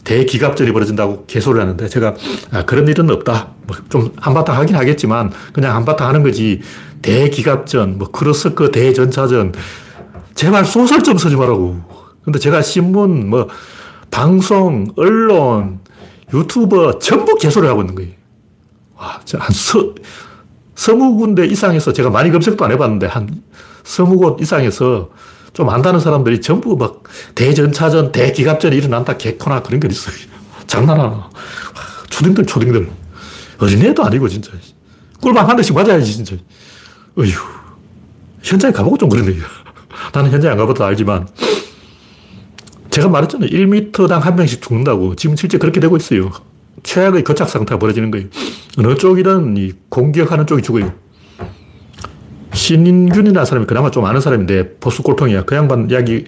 [0.03, 2.15] 대기갑전이 벌어진다고 개소를 하는데 제가
[2.51, 3.49] 아, 그런 일은 없다.
[3.67, 6.61] 뭐 좀 한바탕 하긴 하겠지만 그냥 한바탕 하는 거지.
[7.03, 9.53] 대기갑전, 뭐 쿠르스크 대전차전.
[10.33, 11.77] 제발 소설 좀 쓰지 말라고.
[12.23, 13.47] 근데 제가 신문, 뭐
[14.09, 15.81] 방송, 언론,
[16.33, 18.11] 유튜버 전부 개소를 하고 있는 거예요.
[18.97, 19.93] 와, 한 서,
[20.79, 23.43] 서무 군데 이상에서 제가 많이 검색도 안 해봤는데 한
[23.83, 25.09] 서무 곳 이상에서
[25.51, 27.03] 좀 안다는 사람들이 전부 막
[27.35, 30.15] 대전차전, 대기갑전이 일어난다, 개코나 그런 게 있어요.
[30.67, 31.29] 장난하나.
[32.09, 32.89] 초딩들, 초딩들.
[33.57, 34.51] 어린애도 아니고, 진짜.
[35.19, 36.37] 꿀밤 한 대씩 맞아야지, 진짜.
[37.17, 37.33] 어휴.
[38.41, 39.43] 현장에 가보고 좀 그러네요.
[40.13, 41.27] 나는 현장에 안 가봐도 알지만.
[42.89, 43.49] 제가 말했잖아요.
[43.49, 45.15] 1m당 한 명씩 죽는다고.
[45.15, 46.31] 지금 실제 그렇게 되고 있어요.
[46.83, 48.27] 최악의 거착 상태가 벌어지는 거예요.
[48.77, 50.93] 어느 쪽이든 이 공격하는 쪽이 죽어요.
[52.53, 55.43] 신인균이라는 사람이 그나마 좀 아는 사람인데 보수 꼴통이야.
[55.45, 56.25] 그 양반 이야기가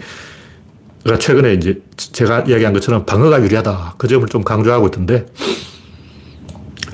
[1.19, 3.95] 최근에 이제 제가 이야기한 것처럼 방어가 유리하다.
[3.97, 5.25] 그 점을 좀 강조하고 있던데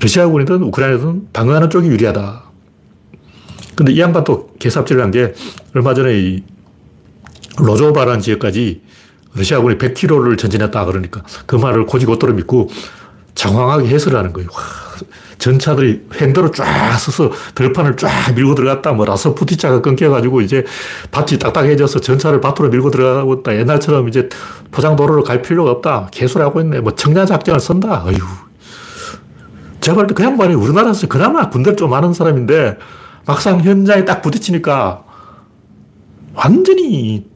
[0.02, 2.43] 러시아군이든 우크라이나든 방어하는 쪽이 유리하다.
[3.76, 5.34] 근데 이 양반 또 개삽질을 한 게
[5.76, 6.43] 얼마 전에 이
[7.58, 8.82] 로조바라는 지역까지
[9.36, 12.70] 러시아군이 100km를 전진했다 그러니까 그 말을 고지고대로 믿고
[13.38, 14.50] 장황하게 해설을 하는 거예요.
[14.52, 14.60] 와,
[15.38, 18.93] 전차들이 횡도로 쫙 서서 들판을 쫙 밀고 들어갔다.
[18.93, 20.65] 뭐 라서푸티차가 끊겨가지고 이제
[21.12, 23.56] 밭이 딱딱해져서 전차를 밭으로 밀고 들어가고 있다.
[23.56, 24.28] 옛날처럼 이제
[24.71, 26.10] 포장도로로 갈 필요가 없다.
[26.12, 26.80] 개소리하고 있네.
[26.80, 28.04] 뭐 청량작전을 쓴다.
[28.06, 28.17] 어휴.
[29.80, 32.78] 제가 그 양반이 우리나라에서 그나마 군대를 좀 아는 사람인데
[33.28, 35.04] 막상 현장에 딱 부딪히니까
[36.34, 37.28] 완전히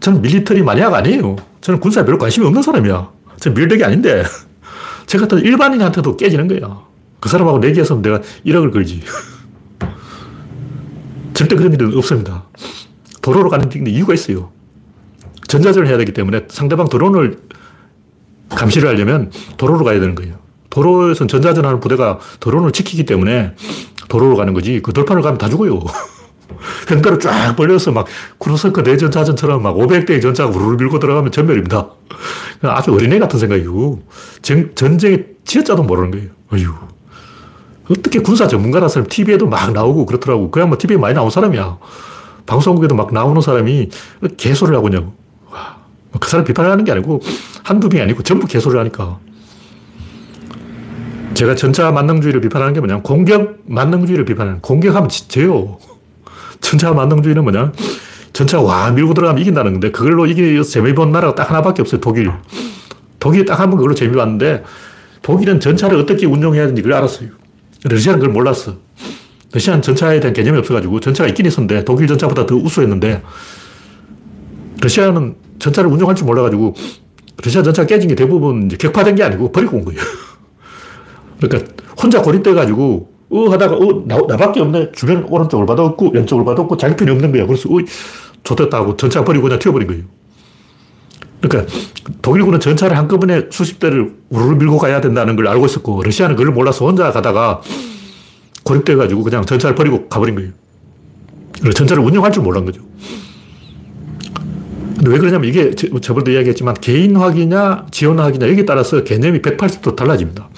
[0.00, 1.36] 저는 밀리터리 마니아가 아니에요.
[1.60, 3.08] 저는 군사에 별로 관심이 없는 사람이야.
[3.38, 4.24] 저는 밀덕이 아닌데
[5.06, 6.80] 저 같은 일반인한테도 깨지는 거야.
[7.20, 9.02] 그 사람하고 내기해서 내가 1억을 걸지.
[11.34, 12.44] 절대 그런 일은 없습니다.
[13.20, 14.50] 도로로 가는 데 이유가 있어요.
[15.48, 17.38] 전자전을 해야 되기 때문에 상대방 드론을
[18.48, 20.36] 감시를 하려면 도로로 가야 되는 거예요.
[20.70, 23.54] 도로에서 전자전 하는 부대가 드론을 지키기 때문에
[24.08, 24.80] 도로로 가는 거지.
[24.82, 25.80] 그 들판을 가면 다 죽어요.
[26.90, 28.06] 횡단을 쫙 벌려서 막
[28.38, 31.88] 쿠르스크 대전차전처럼 막 500대의 전차가 우르르 밀고 들어가면 전멸입니다.
[32.62, 34.02] 아주 어린애 같은 생각이고
[34.42, 36.28] 전, 전쟁의 지어자도 모르는 거예요.
[36.52, 36.74] 어휴.
[37.90, 40.50] 어떻게 군사 전문가라서 TV에도 막 나오고 그렇더라고.
[40.50, 41.78] 그냥 뭐 TV에 많이 나온 사람이야.
[42.46, 43.90] 방송국에도 막 나오는 사람이
[44.36, 45.12] 개소리를 하고 있냐고.
[45.50, 45.76] 와,
[46.12, 47.20] 뭐그 사람 비판하는 게 아니고
[47.62, 49.18] 한두 명이 아니고 전부 개소리를 하니까.
[51.34, 55.78] 제가 전차 만능주의를 비판하는 게 뭐냐 공격 만능주의를 비판하는 공격하면 져요.
[56.72, 57.72] 전차 만능주의는 뭐냐
[58.32, 62.00] 전차가 와 밀고 들어가면 이긴다는 건데 그걸로 이기 재미 본 나라가 딱 하나밖에 없어요.
[62.00, 62.32] 독일.
[63.18, 64.64] 독일이 딱 한 번 그걸로 재미 봤는데
[65.20, 67.28] 독일은 전차를 어떻게 운용해야 되는지 그걸 알았어요.
[67.84, 68.76] 러시아는 그걸 몰랐어.
[69.52, 73.22] 러시아는 전차에 대한 개념이 없어가지고 전차가 있긴 있었는데 독일 전차보다 더 우수했는데
[74.80, 76.74] 러시아는 전차를 운용할 줄 몰라가지고
[77.44, 80.00] 러시아 전차가 깨진 게 대부분 이제 격파된 게 아니고 버리고 온 거예요.
[81.38, 81.70] 그러니까
[82.02, 84.92] 혼자 고립돼가지고 어 하다가 어 나, 나밖에 없네.
[84.92, 87.46] 주변 오른쪽을 봐도 없고 왼쪽을 봐도 없고 자기 편이 없는 거야.
[87.46, 87.78] 그래서 어
[88.44, 90.04] 좋됐다 하고 전차 버리고 그냥 튀어버린 거예요.
[91.40, 91.72] 그러니까
[92.20, 96.84] 독일군은 전차를 한꺼번에 수십 대를 우르르 밀고 가야 된다는 걸 알고 있었고 러시아는 그걸 몰라서
[96.84, 97.62] 혼자 가다가
[98.64, 100.50] 고립돼가지고 그냥 전차를 버리고 가버린 거예요.
[101.60, 102.80] 그래서 전차를 운영할 줄 몰란 거죠.
[104.96, 110.48] 근데 왜 그러냐면 이게 저번도 이야기했지만 개인 확이냐 지원 확이냐 여기에 따라서 개념이 180도 달라집니다.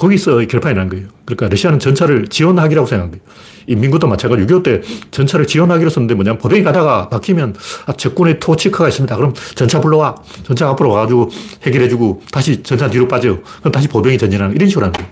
[0.00, 1.08] 거기서 결판이 난 거예요.
[1.26, 3.22] 그러니까 러시아는 전차를 지원하기라고 생각한 거예요.
[3.66, 7.54] 인민군도 마찬가지로 6.25 때 전차를 지원하기로 썼는데 뭐냐면 보병이 가다가 막히면
[7.86, 9.14] 아, 적군의 토치카가 있습니다.
[9.16, 10.16] 그럼 전차 불러와.
[10.42, 11.30] 전차 앞으로 와가지고
[11.62, 13.38] 해결해주고 다시 전차 뒤로 빠져.
[13.60, 15.08] 그럼 다시 보병이 전진하는 이런 식으로 하는 거예요.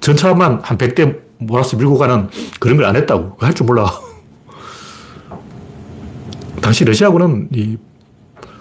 [0.00, 2.28] 전차만 한 100대 몰아서 밀고 가는
[2.58, 3.36] 그런 걸 안 했다고.
[3.38, 3.86] 할 줄 몰라.
[6.60, 7.76] 당시 러시아군은 이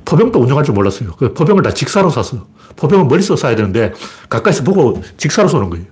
[0.05, 1.11] 포병도 운영할 줄 몰랐어요.
[1.17, 2.45] 그 포병을 다 직사로 쐈어.
[2.75, 3.93] 포병은 머리서 쏴야 되는데
[4.29, 5.85] 가까이서 보고 직사로 쏘는 거예요.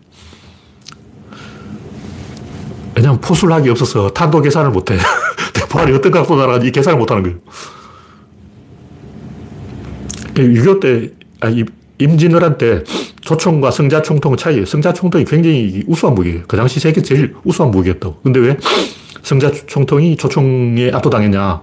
[2.96, 4.98] 왜냐면 포술학이 없어서 탄도 계산을 못해.
[5.54, 7.38] 대포알이 어떤 각도 날아가는지 계산을 못하는 거예요.
[10.34, 11.64] 6.25 때, 아니,
[11.98, 12.84] 임진왜란 때
[13.22, 14.66] 조총과 성자총통의 차이예요.
[14.66, 16.42] 성자총통이 굉장히 우수한 무기예요.
[16.48, 18.22] 그 당시 세계 제일 우수한 무기였다고.
[18.24, 18.58] 근데 왜
[19.22, 21.62] 성자총통이 조총에 압도당했냐.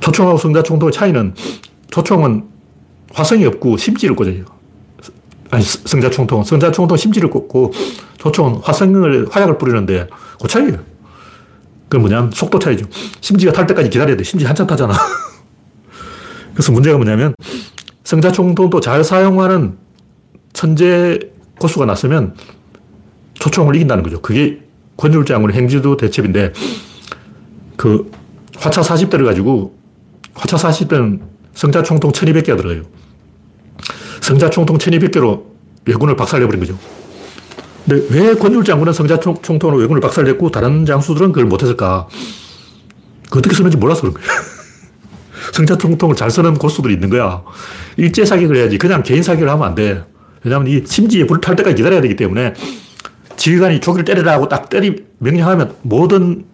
[0.00, 1.34] 조총하고 성자총통의 차이는
[1.90, 2.44] 조총은
[3.12, 4.44] 화성이 없고 심지를 꽂아요.
[5.50, 6.44] 아니, 성자총통.
[6.44, 7.72] 성자총통 심지를 꽂고
[8.18, 10.08] 조총은 화성을, 화약을 뿌리는데
[10.40, 10.78] 그 차이예요.
[11.88, 12.86] 그건 뭐냐면 속도 차이죠.
[13.20, 14.24] 심지가 탈 때까지 기다려야 돼.
[14.24, 14.92] 심지 한참 타잖아.
[16.52, 17.34] 그래서 문제가 뭐냐면
[18.04, 19.78] 성자총통도 잘 사용하는
[20.52, 21.18] 천재
[21.58, 22.34] 고수가 났으면
[23.34, 24.20] 초총을 이긴다는 거죠.
[24.20, 24.60] 그게
[24.96, 26.52] 권율장군 행주도 대첩인데
[27.76, 28.10] 그
[28.58, 29.76] 화차 40대를 가지고
[30.34, 31.20] 화차 40대는
[31.58, 32.82] 성자 총통 1200개가 들어가요.
[34.20, 35.42] 성자 총통 1200개로
[35.86, 36.78] 왜군을 박살내버린 거죠.
[37.84, 42.06] 근데 왜 권율 장군은 성자 총통으로 왜군을 박살냈고 다른 장수들은 그걸 못했을까?
[43.28, 44.28] 그 어떻게 쓰는지 몰라서 그런 거예요.
[45.52, 47.42] 성자 총통을 잘 쓰는 고수들이 있는 거야.
[47.96, 48.78] 일제 사격을 해야지.
[48.78, 50.04] 그냥 개인 사격을 하면 안 돼.
[50.44, 52.54] 왜냐하면 이 심지에 불탈 때까지 기다려야 되기 때문에
[53.36, 56.44] 지휘관이 조기를 때리라 하고 딱 때리 명령하면 모든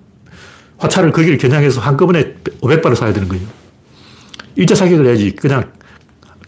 [0.79, 3.64] 화차를 거기를 겨냥해서 한꺼번에 500발을 쏴야 되는 거예요.
[4.57, 5.35] 일제 사격을 해야지.
[5.35, 5.73] 그냥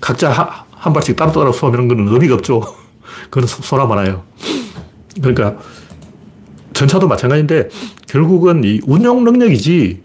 [0.01, 2.63] 각자 한, 한 발씩 따로따로 쏘면 그건 의미가 없죠.
[3.31, 4.25] 그건 소나 많아요.
[5.21, 5.57] 그러니까
[6.73, 7.69] 전차도 마찬가지인데
[8.07, 10.03] 결국은 이 운용 능력이지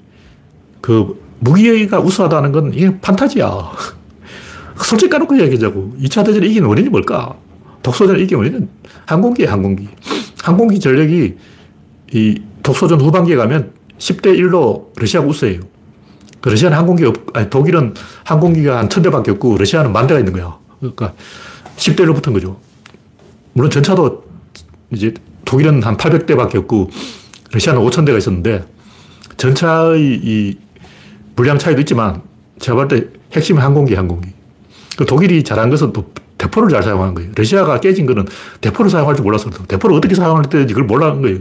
[0.80, 3.72] 그 무기가 우수하다는 건 이게 판타지야.
[4.82, 5.96] 솔직히 까놓고 이야기하자고.
[6.02, 7.36] 2차 대전을 이긴 원인이 뭘까?
[7.84, 8.70] 독소전을 이긴 원인은
[9.06, 9.90] 항공기예 항공기.
[10.42, 11.36] 항공기 전력이
[12.14, 15.62] 이 독소전 후반기에 가면 10대 1로 러시아가 우세해요.
[16.42, 20.34] 그 러시아는 항공기 없, 아니, 독일은 항공기가 한 천 대밖에 없고 러시아는 만 대가 있는
[20.34, 20.58] 거야.
[20.80, 21.14] 그러니까
[21.78, 22.60] 10대 1로 붙은 거죠.
[23.54, 24.24] 물론 전차도
[24.92, 25.14] 이제
[25.46, 26.90] 독일은 한 800대밖에 없고
[27.52, 28.66] 러시아는 5,000대가 있었는데
[29.38, 30.58] 전차의 이
[31.36, 32.22] 물량 차이도 있지만
[32.60, 34.30] 제가 볼 때 핵심은 항공기, 항공기.
[34.98, 37.32] 그 독일이 잘한 것은 또 대포를 잘 사용하는 거예요.
[37.36, 38.26] 러시아가 깨진 거는
[38.60, 41.40] 대포를 사용할 줄 몰라서 대포를 어떻게 사용할 때인지 그걸 몰라는 거예요.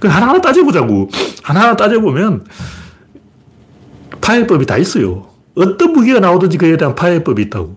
[0.00, 1.08] 그 하나하나 따져보자고.
[1.42, 2.44] 하나하나 따져보면
[4.26, 5.28] 파해법이 다 있어요.
[5.54, 7.76] 어떤 무기가 나오든지 그에 대한 파해법이 있다고.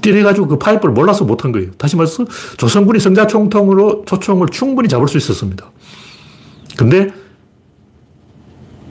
[0.00, 1.72] 뛰어가지고 그 파해법을 몰라서 못한 거예요.
[1.72, 2.24] 다시 말해서
[2.56, 5.70] 조선군이 성자총통으로 초총을 충분히 잡을 수 있었습니다.
[6.78, 7.12] 근데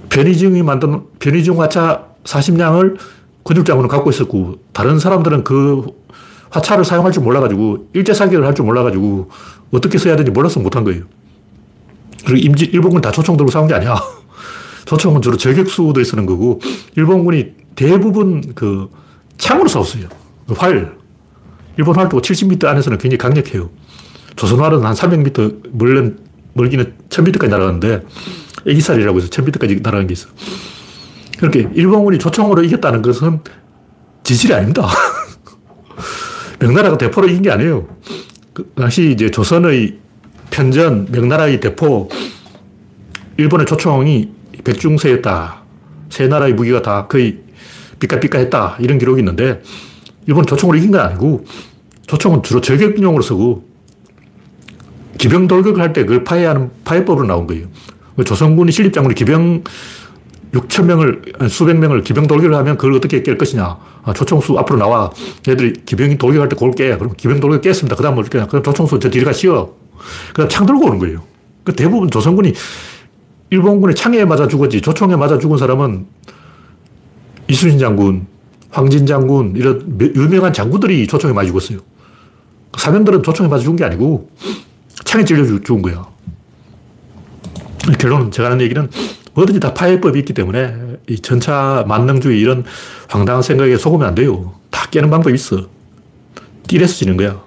[0.09, 2.97] 변희중이 만든 변희중 화차 40량을
[3.43, 5.87] 근육장군은 갖고 있었고 다른 사람들은 그
[6.51, 9.31] 화차를 사용할 줄 몰라가지고 일제 사격을 할 줄 몰라가지고
[9.71, 11.05] 어떻게 써야 되는지 몰라서 못한 거예요.
[12.23, 13.97] 그리고 임지, 일본군 다 초총 들고 싸운 게 아니야.
[14.89, 16.59] 초총은 주로 저격수들이 쓰는 거고
[16.95, 18.89] 일본군이 대부분 그
[19.37, 20.07] 창으로 싸웠어요.
[20.47, 20.97] 그 활.
[21.77, 23.69] 일본 활도 70m 안에서는 굉장히 강력해요.
[24.35, 26.17] 조선 활은 한 300m 멀는
[26.53, 28.01] 멀기는 1000m까지 날아가는데
[28.67, 30.27] 애기살이라고 해서 1000m까지 날아가는 게 있어.
[31.37, 33.41] 그렇게 일본군이 조총으로 이겼다는 것은
[34.23, 34.87] 지질이 아닙니다.
[36.59, 37.87] 명나라가 대포로 이긴 게 아니에요.
[38.53, 39.99] 그 당시 이제 조선의
[40.49, 42.09] 편전, 명나라의 대포,
[43.37, 45.63] 일본의 초총이 백중세였다.
[46.09, 47.39] 세 나라의 무기가 다 거의
[47.99, 48.77] 삐까삐까했다.
[48.79, 49.61] 이런 기록이 있는데
[50.25, 51.45] 일본 조총으로 이긴 건 아니고
[52.07, 53.67] 조총은 주로 저격용으로 쓰고
[55.17, 57.67] 기병 돌격을 할 때 그걸 파해하는 파해법으로 나온 거예요.
[58.23, 59.63] 조선군이 신립장군이 기병
[60.53, 63.77] 6천 명을, 수백 명을 기병 돌격을 하면 그걸 어떻게 깰 것이냐.
[64.03, 65.11] 아, 조총수 앞으로 나와.
[65.47, 66.97] 얘들이 기병이 돌격할 때 그걸 깨.
[66.97, 67.95] 그럼 기병 돌격 깼습니다.
[67.95, 68.43] 그 다음 뭘 깨.
[68.47, 69.69] 그럼 조총수 저 뒤로 가 쉬어.
[70.29, 71.21] 그 다음 창 들고 오는 거예요.
[71.63, 72.53] 그 대부분 조선군이
[73.49, 76.05] 일본군의 창에 맞아 죽었지 조총에 맞아 죽은 사람은
[77.47, 78.27] 이순신 장군,
[78.69, 81.79] 황진 장군, 이런 유명한 장군들이 조총에 맞아 죽었어요.
[82.77, 84.29] 사병들은 조총에 맞아 죽은 게 아니고
[85.03, 86.07] 창에 찔려 죽은 거야.
[87.97, 88.87] 결론은 제가 하는 얘기는
[89.33, 90.75] 뭐든지 다 파해법이 있기 때문에
[91.07, 92.63] 이 전차 만능주의 이런
[93.07, 94.53] 황당한 생각에 속으면 안 돼요.
[94.69, 95.67] 다 깨는 방법이 있어.
[96.67, 97.41] 띠에서 지는 거야.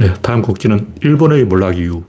[0.00, 2.04] 네, 다음 곡지는 일본의 몰락 이유.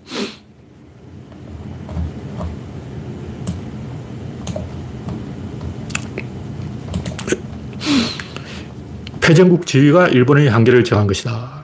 [9.24, 11.64] 패전국 지위가 일본의 한계를 정한 것이다.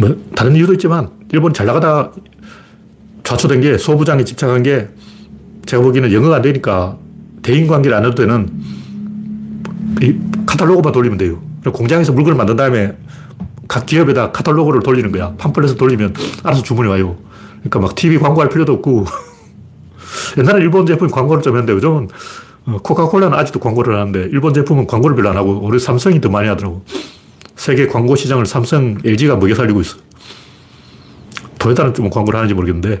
[0.00, 2.12] 뭐, 다른 이유도 있지만, 일본 잘 나가다
[3.22, 4.88] 좌초된 게 소부장에 집착한 게
[5.64, 6.98] 제가 보기에는 영어가 안 되니까
[7.42, 8.50] 대인 관계를 안 해도 되는
[10.44, 11.42] 카탈로그만 돌리면 돼요.
[11.72, 12.92] 공장에서 물건을 만든 다음에
[13.66, 15.34] 각 기업에다 카탈로그를 돌리는 거야.
[15.38, 17.16] 팜플렛을 돌리면 알아서 주문이 와요.
[17.60, 19.06] 그러니까 막 TV 광고할 필요도 없고.
[20.36, 22.08] 옛날에 일본 제품 광고를 좀 했는데 요즘은 어,
[22.66, 26.84] 코카콜라는 아직도 광고를 하는데 일본 제품은 광고를 별로 안 하고 우리 삼성이 더 많이 하더라고.
[27.56, 29.98] 세계 광고 시장을 삼성, LG가 먹여 살리고 있어.
[31.58, 33.00] 도요타는 좀 광고를 하는지 모르겠는데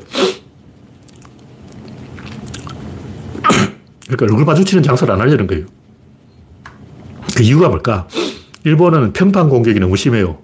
[4.06, 5.66] 그러니까 얼굴 마주치는 장사를 안 하려는 거예요.
[7.36, 8.06] 그 이유가 뭘까?
[8.64, 10.38] 일본은 평판 공격이 너무 심해요.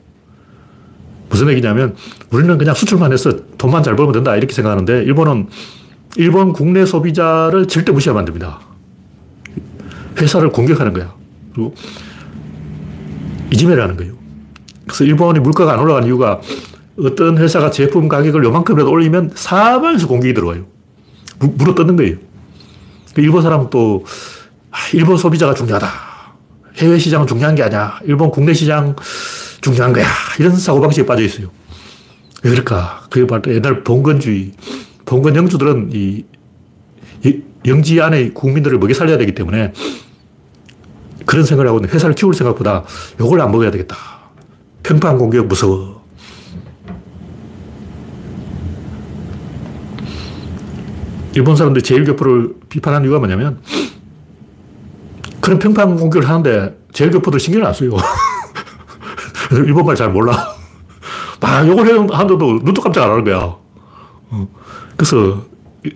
[1.29, 1.95] 무슨 얘기냐면
[2.31, 5.49] 우리는 그냥 수출만 해서 돈만 잘 벌면 된다 이렇게 생각하는데 일본은
[6.17, 8.61] 일본 국내 소비자를 절대 무시하면 안 됩니다.
[10.19, 11.15] 회사를 공격하는 거야.
[11.53, 11.75] 그리고
[13.53, 14.15] 이지매를 하는 거예요.
[14.87, 16.41] 그래서 일본이 물가가 안 올라간 이유가
[16.99, 20.67] 어떤 회사가 제품 가격을 요만큼이라도 올리면 사방에서 공격이 들어와요.
[21.39, 22.17] 물어 뜯는 거예요.
[23.15, 24.05] 그 일본 사람은 또,
[24.71, 25.89] 아, 일본 소비자가 중요하다.
[26.77, 27.99] 해외 시장은 중요한 게 아니야.
[28.05, 28.95] 일본 국내 시장
[29.61, 30.07] 중요한 거야.
[30.39, 31.51] 이런 사고방식에 빠져 있어요.
[32.43, 33.07] 왜 그럴까?
[33.11, 34.53] 그게 바로 옛날 봉건주의.
[35.05, 36.25] 봉건 영주들은 이,
[37.67, 39.73] 영지 안에 국민들을 먹여 살려야 되기 때문에
[41.27, 42.85] 그런 생각을 하고 회사를 키울 생각보다
[43.21, 43.97] 요걸 안 먹어야 되겠다.
[44.83, 46.01] 평판 공격 무서워.
[51.35, 53.61] 일본 사람들이 제일교포를 비판한 이유가 뭐냐면
[55.41, 57.93] 그런 평판 공격을 하는데 제일교포들 신경을 안 써요.
[59.53, 60.55] 일본말 잘 몰라.
[61.41, 63.57] 막 욕을 하는데도 눈도 깜짝 안 하는 거야.
[64.31, 64.49] 어.
[64.97, 65.45] 그래서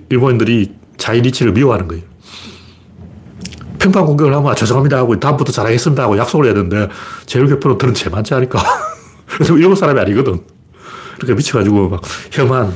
[0.09, 2.03] 일본인들이 자이니치를 미워하는 거예요.
[3.79, 6.89] 평판 공격을 하면 아, 죄송합니다 하고 다음부터 잘하겠습니다 하고 약속을 해야 되는데
[7.27, 8.59] 제일교포는 들은 제 많지 않으니까.
[9.29, 10.41] 그래서 일본 사람이 아니거든.
[11.17, 12.03] 그러니까 미쳐가지고 막
[12.33, 12.73] 혐한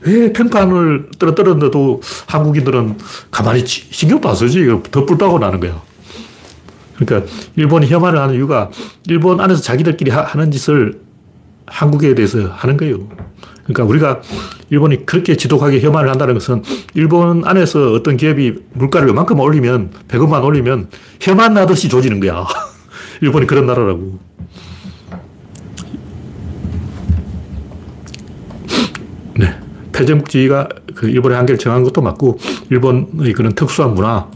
[0.00, 2.98] 왜 평판을 떨어뜨렸는데도 한국인들은
[3.30, 4.66] 가만히 신경도 안 쓰지?
[4.90, 5.82] 더 뿔빠고 나는 거야.
[6.96, 8.70] 그러니까 일본이 혐한을 하는 이유가
[9.08, 11.00] 일본 안에서 자기들끼리 하 는 짓을
[11.66, 13.08] 한국에 대해서 하는 거예요.
[13.64, 14.22] 그러니까 우리가
[14.70, 16.62] 일본이 그렇게 지독하게 혐한을 한다는 것은
[16.94, 20.88] 일본 안에서 어떤 기업이 물가를 이만큼 올리면 100원만 올리면
[21.20, 22.46] 혐한 나듯이 조지는 거야.
[23.20, 24.18] 일본이 그런 나라라고.
[29.94, 32.38] 패전국지가 그 일본의 한계를 정한 것도 맞고,
[32.68, 34.28] 일본의 그런 특수한 문화,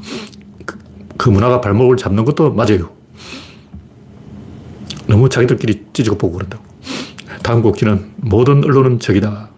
[0.64, 0.79] 그,
[1.16, 2.91] 그 문화가 발목을 잡는 것도 맞아요.
[5.07, 6.67] 너무 자기들끼리 찢고 보고 그런다고.
[7.43, 9.51] 다음 곡지는 모든 언론은 적이다.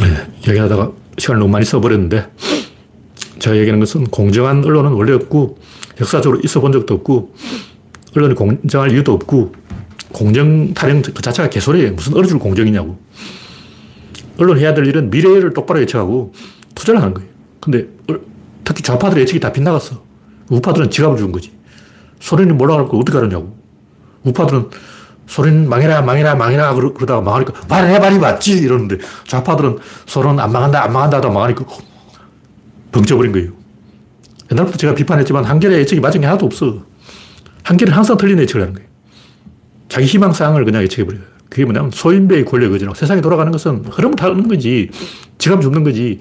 [0.00, 2.30] 네, 얘기하다가 시간을 너무 많이 써버렸는데
[3.38, 5.58] 제가 얘기하는 것은 공정한 언론은 원래 없고
[6.00, 7.34] 역사적으로 있어 본 적도 없고
[8.16, 9.52] 언론이 공정할 이유도 없고
[10.12, 11.92] 공정 타령 그 자체가 개소리예요.
[11.92, 12.98] 무슨 어느 줄 공정이냐고.
[14.38, 16.32] 언론 해야 될 일은 미래를 똑바로 예측하고
[16.74, 17.28] 투자를 하는 거예요.
[17.60, 17.86] 근데
[18.64, 20.02] 특히 좌파들의 예측이 다 빗나갔어.
[20.48, 21.52] 우파들은 지갑을 준 거지.
[22.20, 23.56] 소련이 몰라갈 거 어떻게 하느냐고.
[24.24, 24.70] 우파들은
[25.28, 30.92] 소련 망해라, 망해라, 망해라 그러다가 망하니까 말해, 말이 맞지 이러는데 좌파들은 소련 안 망한다, 안
[30.92, 31.64] 망한다 하다 망하니까
[32.90, 33.52] 벙쪄버린 거예요.
[34.50, 36.82] 옛날부터 제가 비판했지만 한결의 예측이 맞은 게 하나도 없어.
[37.62, 38.88] 한결은 항상 틀린 예측을 하는 거예요.
[39.88, 41.22] 자기 희망사항을 그냥 예측해버려요.
[41.50, 42.94] 그게 뭐냐면 소인배의 권력 의지라고.
[42.94, 44.90] 세상이 돌아가는 것은 흐름을 타는 거지.
[45.36, 46.20] 지갑 줍는 거지.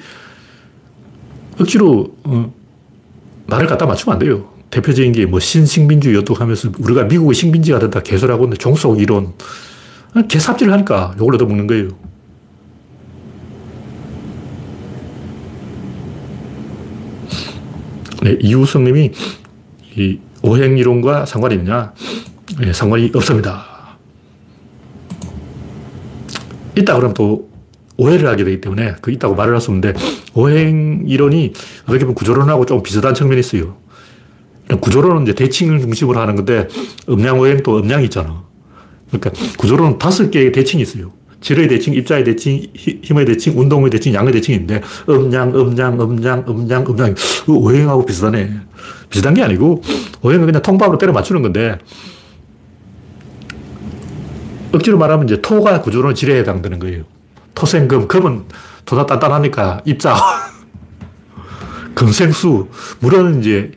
[1.59, 2.53] 억지로, 어,
[3.45, 4.56] 나를 갖다 맞추면 안 돼요.
[4.69, 9.33] 대표적인 게 뭐 신식민주 여독하면서 우리가 미국의 식민지가 된다 개소리하고 있는데 종속 이론.
[10.27, 11.89] 개삽질을 하니까 욕을 얻어먹는 거예요.
[18.23, 19.11] 네, 이우성 님이
[19.95, 21.93] 이 오행 이론과 상관이 있냐?
[22.59, 23.65] 네, 상관이 없습니다.
[26.75, 27.49] 있다 그러면 또
[27.97, 29.93] 오해를 하게 되기 때문에 그 있다고 말을 할 수 없는데
[30.35, 31.53] 오행 이론이
[31.83, 33.77] 어떻게 보면 구조론하고 좀 비슷한 측면이 있어요.
[34.75, 36.67] 구조론은 이제 대칭을 중심으로 하는 건데
[37.09, 38.43] 음양 오행도 음양이 있잖아.
[39.07, 41.11] 그러니까 구조론은 다섯 개의 대칭이 있어요.
[41.39, 46.85] 질의 대칭, 입자의 대칭, 힘의 대칭, 운동의 대칭, 양의 대칭이 있는데 음양, 음양, 음양, 음양,
[46.89, 47.15] 음양.
[47.47, 48.51] 오행하고 비슷하네.
[49.09, 49.81] 비슷한 게 아니고
[50.21, 51.77] 오행은 그냥 통밥으로 때려 맞추는 건데
[54.73, 57.03] 억지로 말하면 이제 토가 구조론 질에 해당되는 거예요.
[57.53, 58.43] 토생금, 금은
[58.85, 60.15] 도다 단단하니까 입자.
[61.95, 62.67] 금생수,
[62.99, 63.71] 물은 이제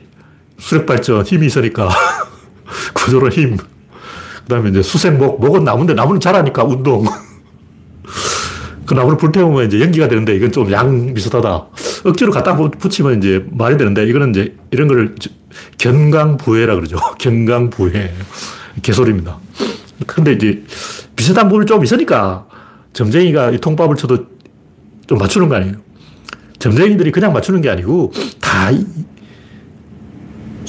[0.61, 1.89] 수력 발전, 힘이 있으니까
[2.95, 3.57] 구조론 힘.
[3.57, 3.65] 그
[4.49, 7.05] 다음에 이제 수생목, 목은 나무인데 나무는 자라니까 운동.
[8.87, 11.67] 그 나무를 불태우면 이제 연기가 되는데 이건 좀 양 비슷하다.
[12.05, 15.15] 억지로 갖다 붙이면 이제 말이 되는데 이거는 이제 이런 걸
[15.79, 16.97] 견강부회라 그러죠.
[17.19, 18.13] 견강부회.
[18.83, 19.39] 개소리입니다.
[20.07, 20.65] 근데 이제
[21.15, 22.47] 비슷한 부분이 좀 있으니까
[22.93, 24.27] 점쟁이가 이 통밥을 쳐도
[25.07, 25.75] 좀 맞추는 거 아니에요.
[26.59, 28.71] 점쟁이들이 그냥 맞추는 게 아니고 다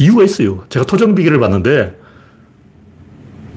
[0.02, 0.64] 이유가 있어요.
[0.70, 2.00] 제가 토정비기를 봤는데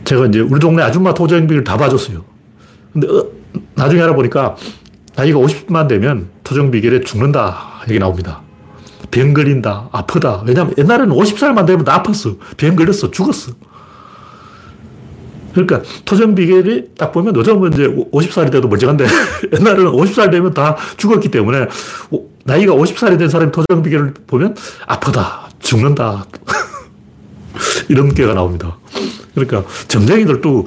[0.05, 2.25] 제가 이제 우리 동네 아줌마 토정비기를 다 봐줬어요.
[2.93, 3.27] 근데 어,
[3.75, 4.57] 나중에 알아보니까
[5.17, 7.57] 나이가 50만 되면 토정비결에 죽는다.
[7.89, 8.43] 얘기 나옵니다.
[9.11, 9.89] 병 걸린다.
[9.93, 10.43] 아프다.
[10.47, 12.37] 왜냐면 옛날에는 50살만 되면 다 아팠어.
[12.57, 13.11] 병 걸렸어.
[13.11, 13.53] 죽었어.
[15.53, 19.07] 그러니까 토정비결이 딱 보면 요즘은 이제 50살이 돼도 멀쩡한데
[19.57, 21.69] 옛날에는 50살 되면 다 죽었기 때문에
[22.45, 25.44] 나이가 50살이 된 사람이 토정비결을 보면 아프다.
[25.65, 26.27] 죽는다.
[27.89, 28.79] 이런 게가 나옵니다.
[29.35, 30.67] 그러니까 점쟁이들도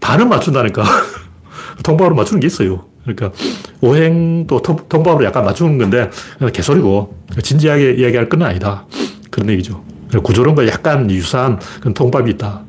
[0.00, 0.84] 반은 맞춘다니까.
[1.82, 2.84] 통밥으로 맞추는 게 있어요.
[3.02, 3.32] 그러니까
[3.80, 6.10] 오행도 통 밥으로 약간 맞추는 건데
[6.52, 8.86] 개소리고 진지하게 이야기할 건 아니다.
[9.30, 9.82] 그런 얘기죠.
[10.22, 12.62] 구조론과 약간 유사한 그런 통밥이 있다.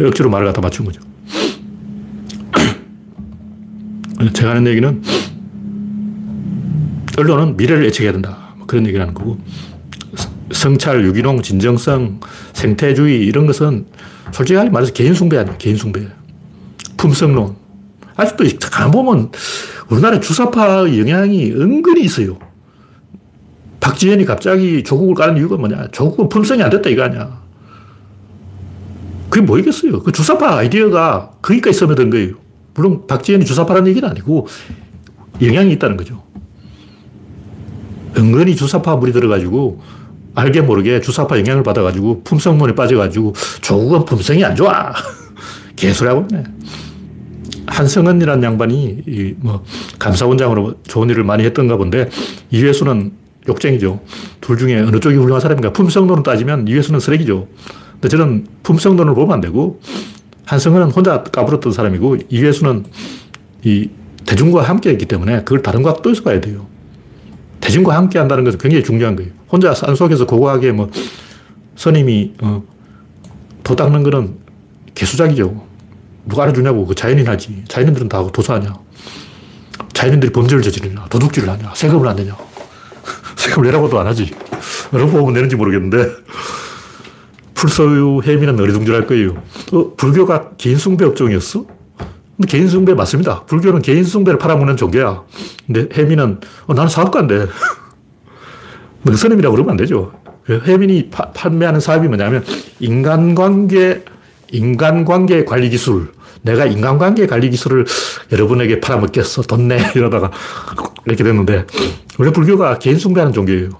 [0.00, 1.00] 억지로 말을 갖다 맞춘 거죠.
[4.32, 5.02] 제가 하는 얘기는
[7.18, 8.54] 언론은 미래를 예측해야 된다.
[8.56, 9.38] 뭐 그런 얘기를 하는 거고
[10.52, 12.20] 성찰, 유기농, 진정성,
[12.52, 13.86] 생태주의 이런 것은
[14.32, 15.56] 솔직하게 말해서 개인 숭배 아니에요.
[15.58, 16.06] 개인 숭배.
[16.96, 17.56] 품성론.
[18.16, 19.30] 아직도 가 보면
[19.88, 22.38] 우리나라 주사파 영향이 은근히 있어요.
[23.80, 25.88] 박지현이 갑자기 조국을 까는 이유가 뭐냐.
[25.88, 27.42] 조국은 품성이 안 됐다 이거 아니야.
[29.28, 30.02] 그게 뭐겠어요.
[30.02, 32.34] 그 주사파 아이디어가 거기까지 스며든 거예요.
[32.74, 34.46] 물론 박지현이 주사파라는 얘기는 아니고
[35.40, 36.22] 영향이 있다는 거죠.
[38.16, 39.80] 은근히 주사파 물이 들어가지고
[40.34, 44.92] 알게 모르게 주사파 영향을 받아가지고 품성론에 빠져가지고 조국은 품성이 안 좋아.
[45.76, 46.44] 개소리하고 있네.
[47.66, 49.64] 한성은이라는 양반이 뭐
[49.98, 52.08] 감사원장으로 좋은 일을 많이 했던가 본데
[52.50, 53.12] 이회수는
[53.48, 54.00] 욕쟁이죠.
[54.40, 55.72] 둘 중에 어느 쪽이 훌륭한 사람인가?
[55.72, 57.48] 품성론을 따지면 이회수는 쓰레기죠.
[57.92, 59.80] 근데 저는 품성론을 보면 안 되고
[60.44, 62.84] 한성은은 혼자 까불었던 사람이고 이회수는
[63.64, 63.90] 이
[64.26, 66.66] 대중과 함께 했기 때문에 그걸 다른 떠서 봐야 돼요.
[67.62, 69.30] 대중과 함께 한다는 것은 굉장히 중요한 거예요.
[69.50, 70.90] 혼자 산속에서 고고하게 뭐
[71.76, 72.62] 스님이 어,
[73.62, 74.36] 도 닦는 거는
[74.94, 75.64] 개수작이죠.
[76.26, 76.84] 누가 알아주냐고.
[76.84, 77.64] 그 자연인 하지.
[77.68, 78.74] 자연인들은 다 도사하냐.
[79.92, 81.06] 자연인들이 범죄를 저지르냐.
[81.08, 81.72] 도둑질을 하냐.
[81.74, 82.36] 세금을 안 내냐.
[83.36, 84.32] 세금을 내라고도 안 하지.
[84.90, 86.10] 부분 내는지 모르겠는데.
[87.54, 89.40] 풀소유 해민은 어리둥절할 거예요.
[89.72, 91.64] 어, 불교가 개인숭배 업종이었어?
[92.36, 93.44] 근데 개인숭배 맞습니다.
[93.44, 95.22] 불교는 개인숭배를 팔아먹는 종교야.
[95.66, 97.46] 근데 해민은, 어, 나는 사업가인데.
[99.02, 100.12] 뭐 스님이라고 그러면 안 되죠.
[100.48, 102.44] 혜민이 파, 판매하는 사업이 뭐냐면
[102.80, 104.04] 인간관계
[104.50, 106.12] 인간관계 관리 기술.
[106.42, 107.86] 내가 인간관계 관리 기술을
[108.32, 109.42] 여러분에게 팔아먹겠어.
[109.42, 109.78] 돈 내.
[109.94, 110.30] 이러다가
[111.06, 111.66] 이렇게 됐는데,
[112.18, 113.70] 원래 불교가 개인 숭배하는 종교예요.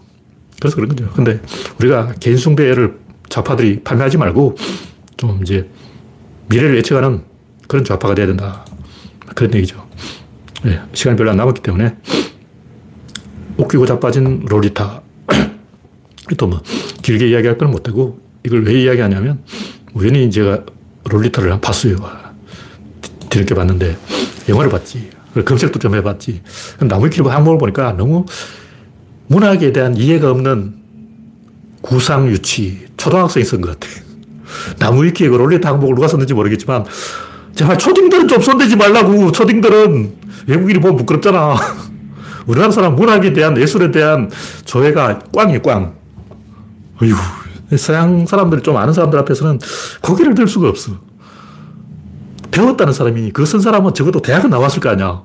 [0.61, 1.11] 그래서 그런 거죠.
[1.15, 1.41] 근데
[1.81, 2.99] 우리가 개인 숭배를
[3.29, 4.57] 좌파들이 판매하지 말고
[5.17, 5.69] 좀 이제
[6.49, 7.25] 미래를 예측하는
[7.73, 8.67] 그런 좌파가 돼야 된다.
[9.35, 9.83] 그런 얘기죠.
[10.63, 11.97] 네, 시간이 별로 안 남았기 때문에
[13.57, 15.01] 웃기고 자빠진 롤리타.
[16.37, 16.61] 또 뭐
[17.01, 19.43] 길게 이야기할 건 못되고 이걸 왜 이야기하냐면
[19.95, 20.67] 우연히 제가
[21.05, 21.97] 롤리타를 한 봤어요.
[23.31, 23.97] 뒤늦게 봤는데
[24.51, 25.09] 영화를 봤지.
[25.43, 26.43] 검색도 좀 해봤지.
[26.87, 28.27] 나무 위키로 항목을 보니까 너무
[29.29, 30.75] 문학에 대한 이해가 없는
[31.81, 33.89] 구상 유치, 초등학생이 쓴 것 같아.
[34.79, 36.85] 나무 위키에 그 롤리타 항목을 누가 썼는지 모르겠지만
[37.55, 39.33] 제발 초딩들은 좀 손대지 말라고.
[39.33, 41.57] 초딩들은 외국인이 보면 부끄럽잖아.
[42.47, 44.31] 우리나라 사람 문학에 대한 예술에 대한
[44.65, 45.95] 조회가 꽝이 꽝.
[47.01, 47.15] 어휴,
[47.77, 49.61] 서양 사람들이 좀 아는 사람들 앞에서는
[50.01, 50.93] 고개를 들 수가 없어.
[52.51, 55.23] 배웠다는 사람이 그 쓴 사람은 적어도 대학은 나왔을 거 아니야.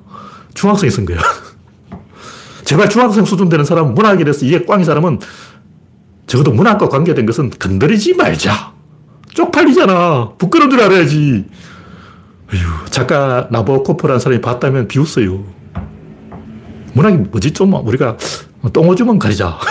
[0.54, 1.18] 중학생이 쓴 거야.
[2.64, 5.20] 제발 중학생 수준 되는 사람, 문학에 대해서 이해 꽝인 사람은
[6.26, 8.72] 적어도 문학과 관계된 것은 건드리지 말자.
[9.34, 10.32] 쪽팔리잖아.
[10.38, 11.44] 부끄러운 줄 알아야지.
[12.90, 15.44] 작가 나보코프라는 사람이 봤다면 비웃어요.
[16.94, 17.52] 문학이 뭐지?
[17.52, 18.16] 좀 우리가
[18.72, 19.58] 똥오줌은 가리자.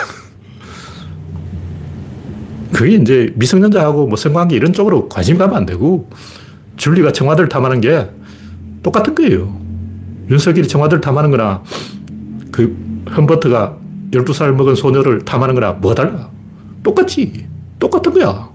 [2.71, 6.09] 그게 이제 미성년자하고 뭐 성관계 이런 쪽으로 관심 가면 안 되고
[6.75, 8.09] 줄리가 청와대를 탐하는 게
[8.83, 9.59] 똑같은 거예요.
[10.29, 11.63] 윤석열이 청와대를 탐하는 거나
[12.51, 13.77] 그 험버트가
[14.11, 16.29] 12살 먹은 소녀를 탐하는 거나 뭐가 달라?
[16.83, 17.47] 똑같지.
[17.79, 18.46] 똑같은 거야.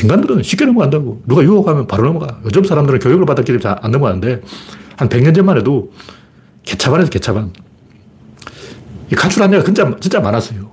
[0.00, 1.22] 인간들은 쉽게 넘어간다고.
[1.26, 2.40] 누가 유혹하면 바로 넘어가.
[2.44, 4.42] 요즘 사람들은 교육을 받았기 때문에 잘 안 넘어가는데
[4.96, 5.92] 한 100년 전만 해도
[6.64, 7.52] 개차반에서 개차반.
[9.10, 10.70] 이 가출한 애가 진짜, 진짜 많았어요.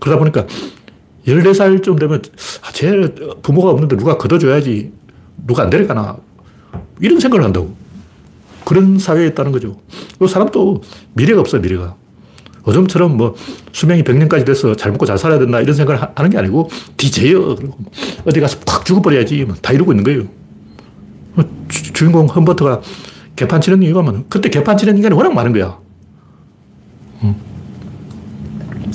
[0.00, 0.46] 그러다 보니까
[1.26, 2.22] 14살쯤 되면
[2.66, 4.92] 아, 쟤 부모가 없는데 누가 걷어줘야지.
[5.46, 6.16] 누가 안 데려가나.
[7.00, 7.74] 이런 생각을 한다고.
[8.64, 9.80] 그런 사회에 있다는 거죠.
[10.18, 10.82] 그 사람도
[11.14, 11.96] 미래가 없어요, 미래가.
[12.66, 13.34] 요즘처럼 뭐
[13.72, 17.56] 수명이 100년까지 돼서 잘 먹고 잘 살아야 된다 이런 생각을 하는 게 아니고 디제여.
[17.56, 17.76] 그리고
[18.24, 19.44] 어디 가서 팍 죽어버려야지.
[19.44, 20.22] 뭐다 이러고 있는 거예요.
[21.68, 22.82] 주, 주인공 험버트가
[23.36, 25.78] 개판 치는 이유가 뭐 그때 개판 치는 인간이 워낙 많은 거야.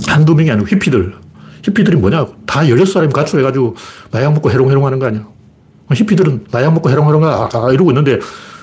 [0.07, 1.15] 한두 명이 아니고 히피들.
[1.63, 2.25] 히피들이 뭐냐?
[2.45, 3.75] 다 16살이면 가출해가지고
[4.11, 5.27] 마약 먹고 해롱해롱 하는 거 아니야.
[5.93, 8.19] 히피들은 마약 먹고 해롱해롱 아, 아, 이러고 있는데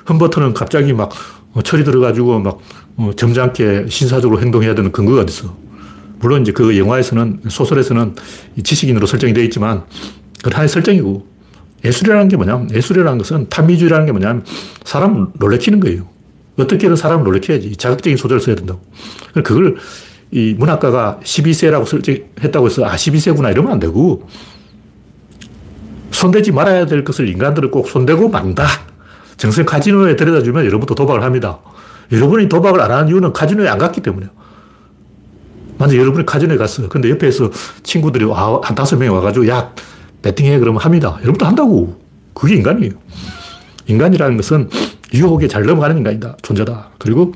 [0.08, 1.10] 험버터는 갑자기 막
[1.52, 2.58] 어, 철이 들어가지고 막
[2.96, 5.56] 어, 점잖게 신사적으로 행동해야 되는 근거가 어딨어.
[6.20, 8.14] 물론 이제 그 영화에서는, 소설에서는
[8.62, 9.84] 지식인으로 설정이 되어 있지만
[10.38, 11.26] 그건 하나의 설정이고
[11.84, 14.44] 예술이라는 게 뭐냐면 예술이라는 것은 탐미주의라는 게 뭐냐면
[14.84, 16.08] 사람 놀래키는 거예요.
[16.58, 17.76] 어떻게든 사람을 놀래켜야지.
[17.76, 18.80] 자극적인 소재를 써야 된다고.
[19.34, 19.76] 그걸
[20.30, 24.26] 이 문학가가 12세라고 설정했다고 해서 아, 12세구나 이러면 안 되고
[26.10, 28.66] 손대지 말아야 될 것을 인간들은 꼭 손대고 만다.
[29.36, 31.58] 정성 카지노에 데려다 주면 여러분도 도박을 합니다.
[32.12, 34.30] 여러분이 도박을 안 하는 이유는 카지노에 안 갔기 때문에요.
[35.78, 36.88] 만약 여러분이 카지노에 갔어.
[36.88, 37.50] 근데 옆에서
[37.82, 39.72] 친구들이 와, 한 다섯 명이 와가지고 야,
[40.22, 41.18] 배팅해 그러면 합니다.
[41.20, 42.00] 여러분도 한다고.
[42.32, 42.92] 그게 인간이에요.
[43.86, 44.70] 인간이라는 것은
[45.12, 46.36] 유혹에 잘 넘어가는 인간이다.
[46.42, 46.90] 존재다.
[46.98, 47.32] 그리고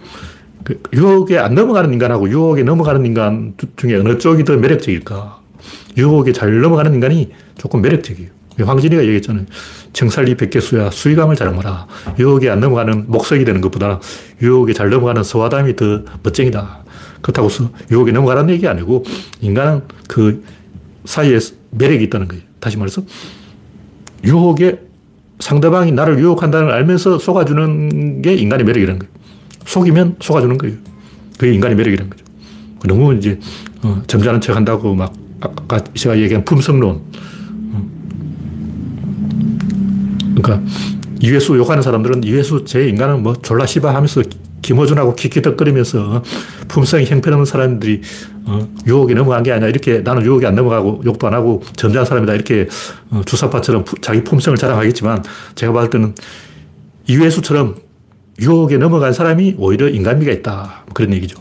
[0.64, 5.38] 그 유혹에 안 넘어가는 인간하고 유혹에 넘어가는 인간 중에 어느 쪽이 더 매력적일까?
[5.96, 8.30] 유혹에 잘 넘어가는 인간이 조금 매력적이에요.
[8.60, 9.46] 황진이가 얘기했잖아요.
[9.92, 11.86] 정살리 백개수야 수위감을 잘 먹어라.
[12.18, 14.00] 유혹에 안 넘어가는 목석이 되는 것보다
[14.42, 16.84] 유혹에 잘 넘어가는 소화담이 더 멋쟁이다.
[17.22, 19.04] 그렇다고 해서 유혹에 넘어가라는 얘기 아니고
[19.40, 20.44] 인간은 그
[21.04, 21.38] 사이에
[21.70, 22.42] 매력이 있다는 거예요.
[22.60, 23.02] 다시 말해서
[24.24, 24.80] 유혹에
[25.40, 29.12] 상대방이 나를 유혹한다는 걸 알면서 속아주는 게 인간의 매력이라는 거예요.
[29.66, 30.76] 속이면 속아주는 거예요.
[31.38, 32.24] 그게 인간의 매력이라는 거죠.
[32.84, 33.38] 너무 이제
[33.82, 37.00] 어, 점잖은 척 한다고 막 아까 제가 얘기한 품성론.
[40.42, 40.70] 그러니까
[41.20, 44.22] 이회수 욕하는 사람들은 이회수 제 인간은 뭐 졸라 씨바 하면서
[44.62, 46.22] 김어준하고 키키덕거리면서
[46.68, 48.02] 품성이 형편없는 사람들이
[48.44, 52.34] 어, 유혹에 넘어간 게 아니라 이렇게 나는 유혹에 안 넘어가고 욕도 안 하고 점잖은 사람이다
[52.34, 52.68] 이렇게
[53.10, 55.24] 어, 주사파처럼 자기 품성을 자랑하겠지만
[55.54, 56.14] 제가 봤을 때는
[57.06, 57.76] 이회수처럼
[58.40, 60.84] 유혹에 넘어간 사람이 오히려 인간미가 있다.
[60.94, 61.40] 그런 얘기죠.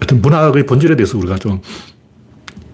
[0.00, 1.60] 하여튼 문학의 본질에 대해서 우리가 좀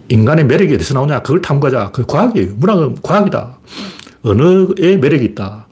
[0.08, 1.22] 인간의 매력이 어디서 나오냐?
[1.22, 1.90] 그걸 탐구하자.
[1.92, 2.54] 그 과학이에요.
[2.56, 3.58] 문학은 과학이다.
[4.22, 5.66] 언어에 매력이 있다.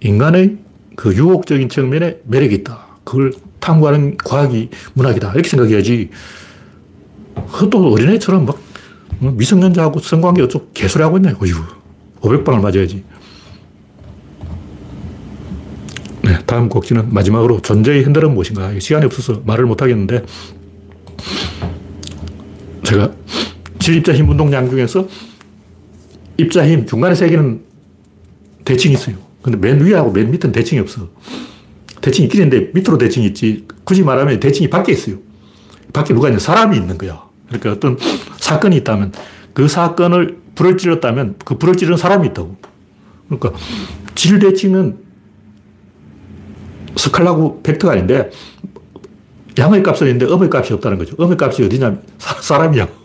[0.00, 0.58] 인간의
[0.96, 2.86] 그 유혹적인 측면에 매력이 있다.
[3.04, 5.32] 그걸 탐구하는 과학이 문학이다.
[5.32, 6.10] 이렇게 생각해야지.
[7.52, 8.60] 그것도 어린애처럼 막
[9.20, 11.30] 미성년자하고 성관계 어쩌고 개소리하고 있네.
[11.40, 11.82] 어휴.
[12.20, 13.04] 500방을 맞아야지.
[16.22, 18.78] 네, 다음 곡지는 마지막으로 존재의 흔들은 무엇인가.
[18.78, 20.24] 시간이 없어서 말을 못 하겠는데,
[22.84, 23.12] 제가
[23.82, 25.08] 질, 입자, 힘, 운동량 중에서
[26.36, 27.62] 입자, 힘, 중간에 세 개는
[28.64, 29.16] 대칭이 있어요.
[29.42, 31.08] 근데 맨 위하고 맨 밑은 대칭이 없어.
[32.00, 33.66] 대칭이 있긴 있는데 밑으로 대칭이 있지.
[33.82, 35.16] 굳이 말하면 대칭이 밖에 있어요.
[35.92, 36.38] 밖에 누가 있냐?
[36.38, 37.24] 사람이 있는 거야.
[37.48, 37.98] 그러니까 어떤
[38.38, 39.12] 사건이 있다면
[39.52, 42.56] 그 사건을 불을 찔렀다면 그 불을 찌르는 사람이 있다고.
[43.28, 43.52] 그러니까
[44.14, 44.96] 질 대칭은
[46.96, 48.30] 스칼라고 벡터가 아닌데
[49.58, 51.16] 양의 값은 있는데 음의 값이 없다는 거죠.
[51.18, 53.01] 음의 값이 어디냐면 사, 람이야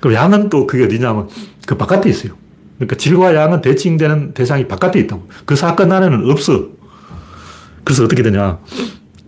[0.00, 1.28] 그럼 양은 또 그게 어디냐면
[1.66, 2.34] 그 바깥에 있어요.
[2.76, 5.28] 그러니까 질과 양은 대칭되는 대상이 바깥에 있다고.
[5.44, 6.68] 그 사건 안에는 없어.
[7.84, 8.58] 그래서 어떻게 되냐.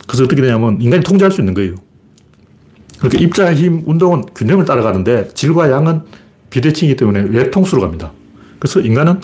[0.07, 1.75] 그래서 어떻게 되냐면 인간이 통제할 수 있는 거예요.
[2.99, 6.03] 그러니까 입자, 힘, 운동은 균형을 따라가는데 질과 양은
[6.51, 8.13] 비대칭이기 때문에 외통수로 갑니다.
[8.59, 9.21] 그래서 인간은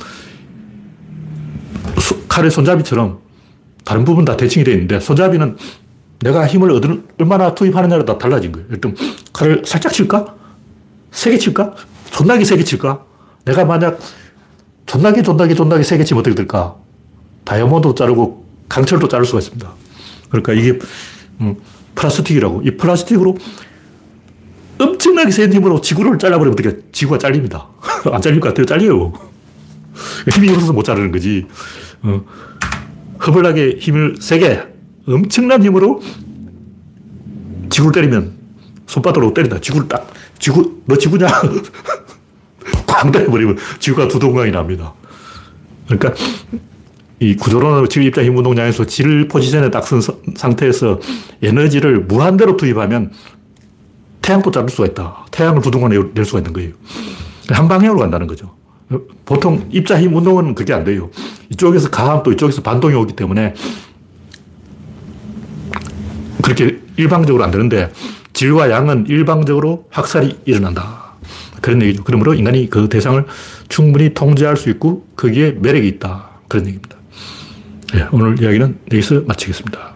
[2.28, 3.18] 칼의 손잡이처럼
[3.84, 5.56] 다른 부분 다 대칭이 되어 있는데 손잡이는
[6.20, 6.70] 내가 힘을
[7.18, 8.66] 얼마나 투입하느냐로 다 달라진 거예요.
[8.70, 8.96] 일단
[9.32, 10.35] 칼을 살짝 칠까?
[11.16, 11.74] 세게 칠까?
[12.10, 13.02] 존나게 세게 칠까?
[13.46, 13.98] 내가 만약
[14.84, 16.76] 존나게 존나게 존나게 세게 치면 어떻게 될까?
[17.44, 19.72] 다이아몬드도 자르고 강철도 자를 수가 있습니다.
[20.28, 20.78] 그러니까 이게
[21.40, 21.56] 음,
[21.94, 22.62] 플라스틱이라고.
[22.64, 23.36] 이 플라스틱으로
[24.78, 27.68] 엄청나게 센 힘으로 지구를 잘라버리면 어떻게 지구가 잘립니다.
[28.12, 28.66] 안 잘릴 것 같아요.
[28.66, 29.14] 잘려요.
[30.34, 31.46] 힘이 없어서 못 자르는 거지.
[32.02, 32.20] 어,
[33.26, 34.62] 허벌나게 힘을 세게
[35.08, 36.02] 엄청난 힘으로
[37.70, 38.32] 지구를 때리면
[38.86, 39.60] 손바닥으로 때린다.
[39.60, 40.06] 지구를 딱,
[40.38, 41.26] 지구, 너 지구냐?
[42.86, 44.92] 꽝 때려버리면 지구가 두 동강이 납니다.
[45.86, 46.14] 그러니까
[47.20, 50.00] 이 구조론으로 질 입자 힘 운동량에서 질 포지션에 딱 쓴
[50.34, 51.00] 상태에서
[51.42, 53.12] 에너지를 무한대로 투입하면
[54.20, 55.26] 태양도 자를 수가 있다.
[55.30, 56.72] 태양을 두동강 낼 수가 있는 거예요.
[57.48, 58.54] 한 방향으로 간다는 거죠.
[59.24, 61.10] 보통 입자 힘 운동은 그게 안 돼요.
[61.50, 63.54] 이쪽에서 감, 또 이쪽에서 반동이 오기 때문에
[66.42, 67.92] 그렇게 일방적으로 안 되는데
[68.36, 71.14] 질과 양은 일방적으로 확살이 일어난다.
[71.62, 72.04] 그런 얘기죠.
[72.04, 73.24] 그러므로 인간이 그 대상을
[73.70, 76.28] 충분히 통제할 수 있고 거기에 매력이 있다.
[76.46, 76.96] 그런 얘기입니다.
[77.94, 79.94] 네, 오늘 이야기는 여기서 마치겠습니다.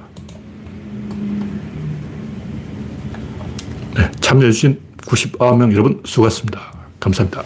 [3.97, 6.73] 네, 참여해주신 99명 여러분 수고하셨습니다.
[6.99, 7.43] 감사합니다.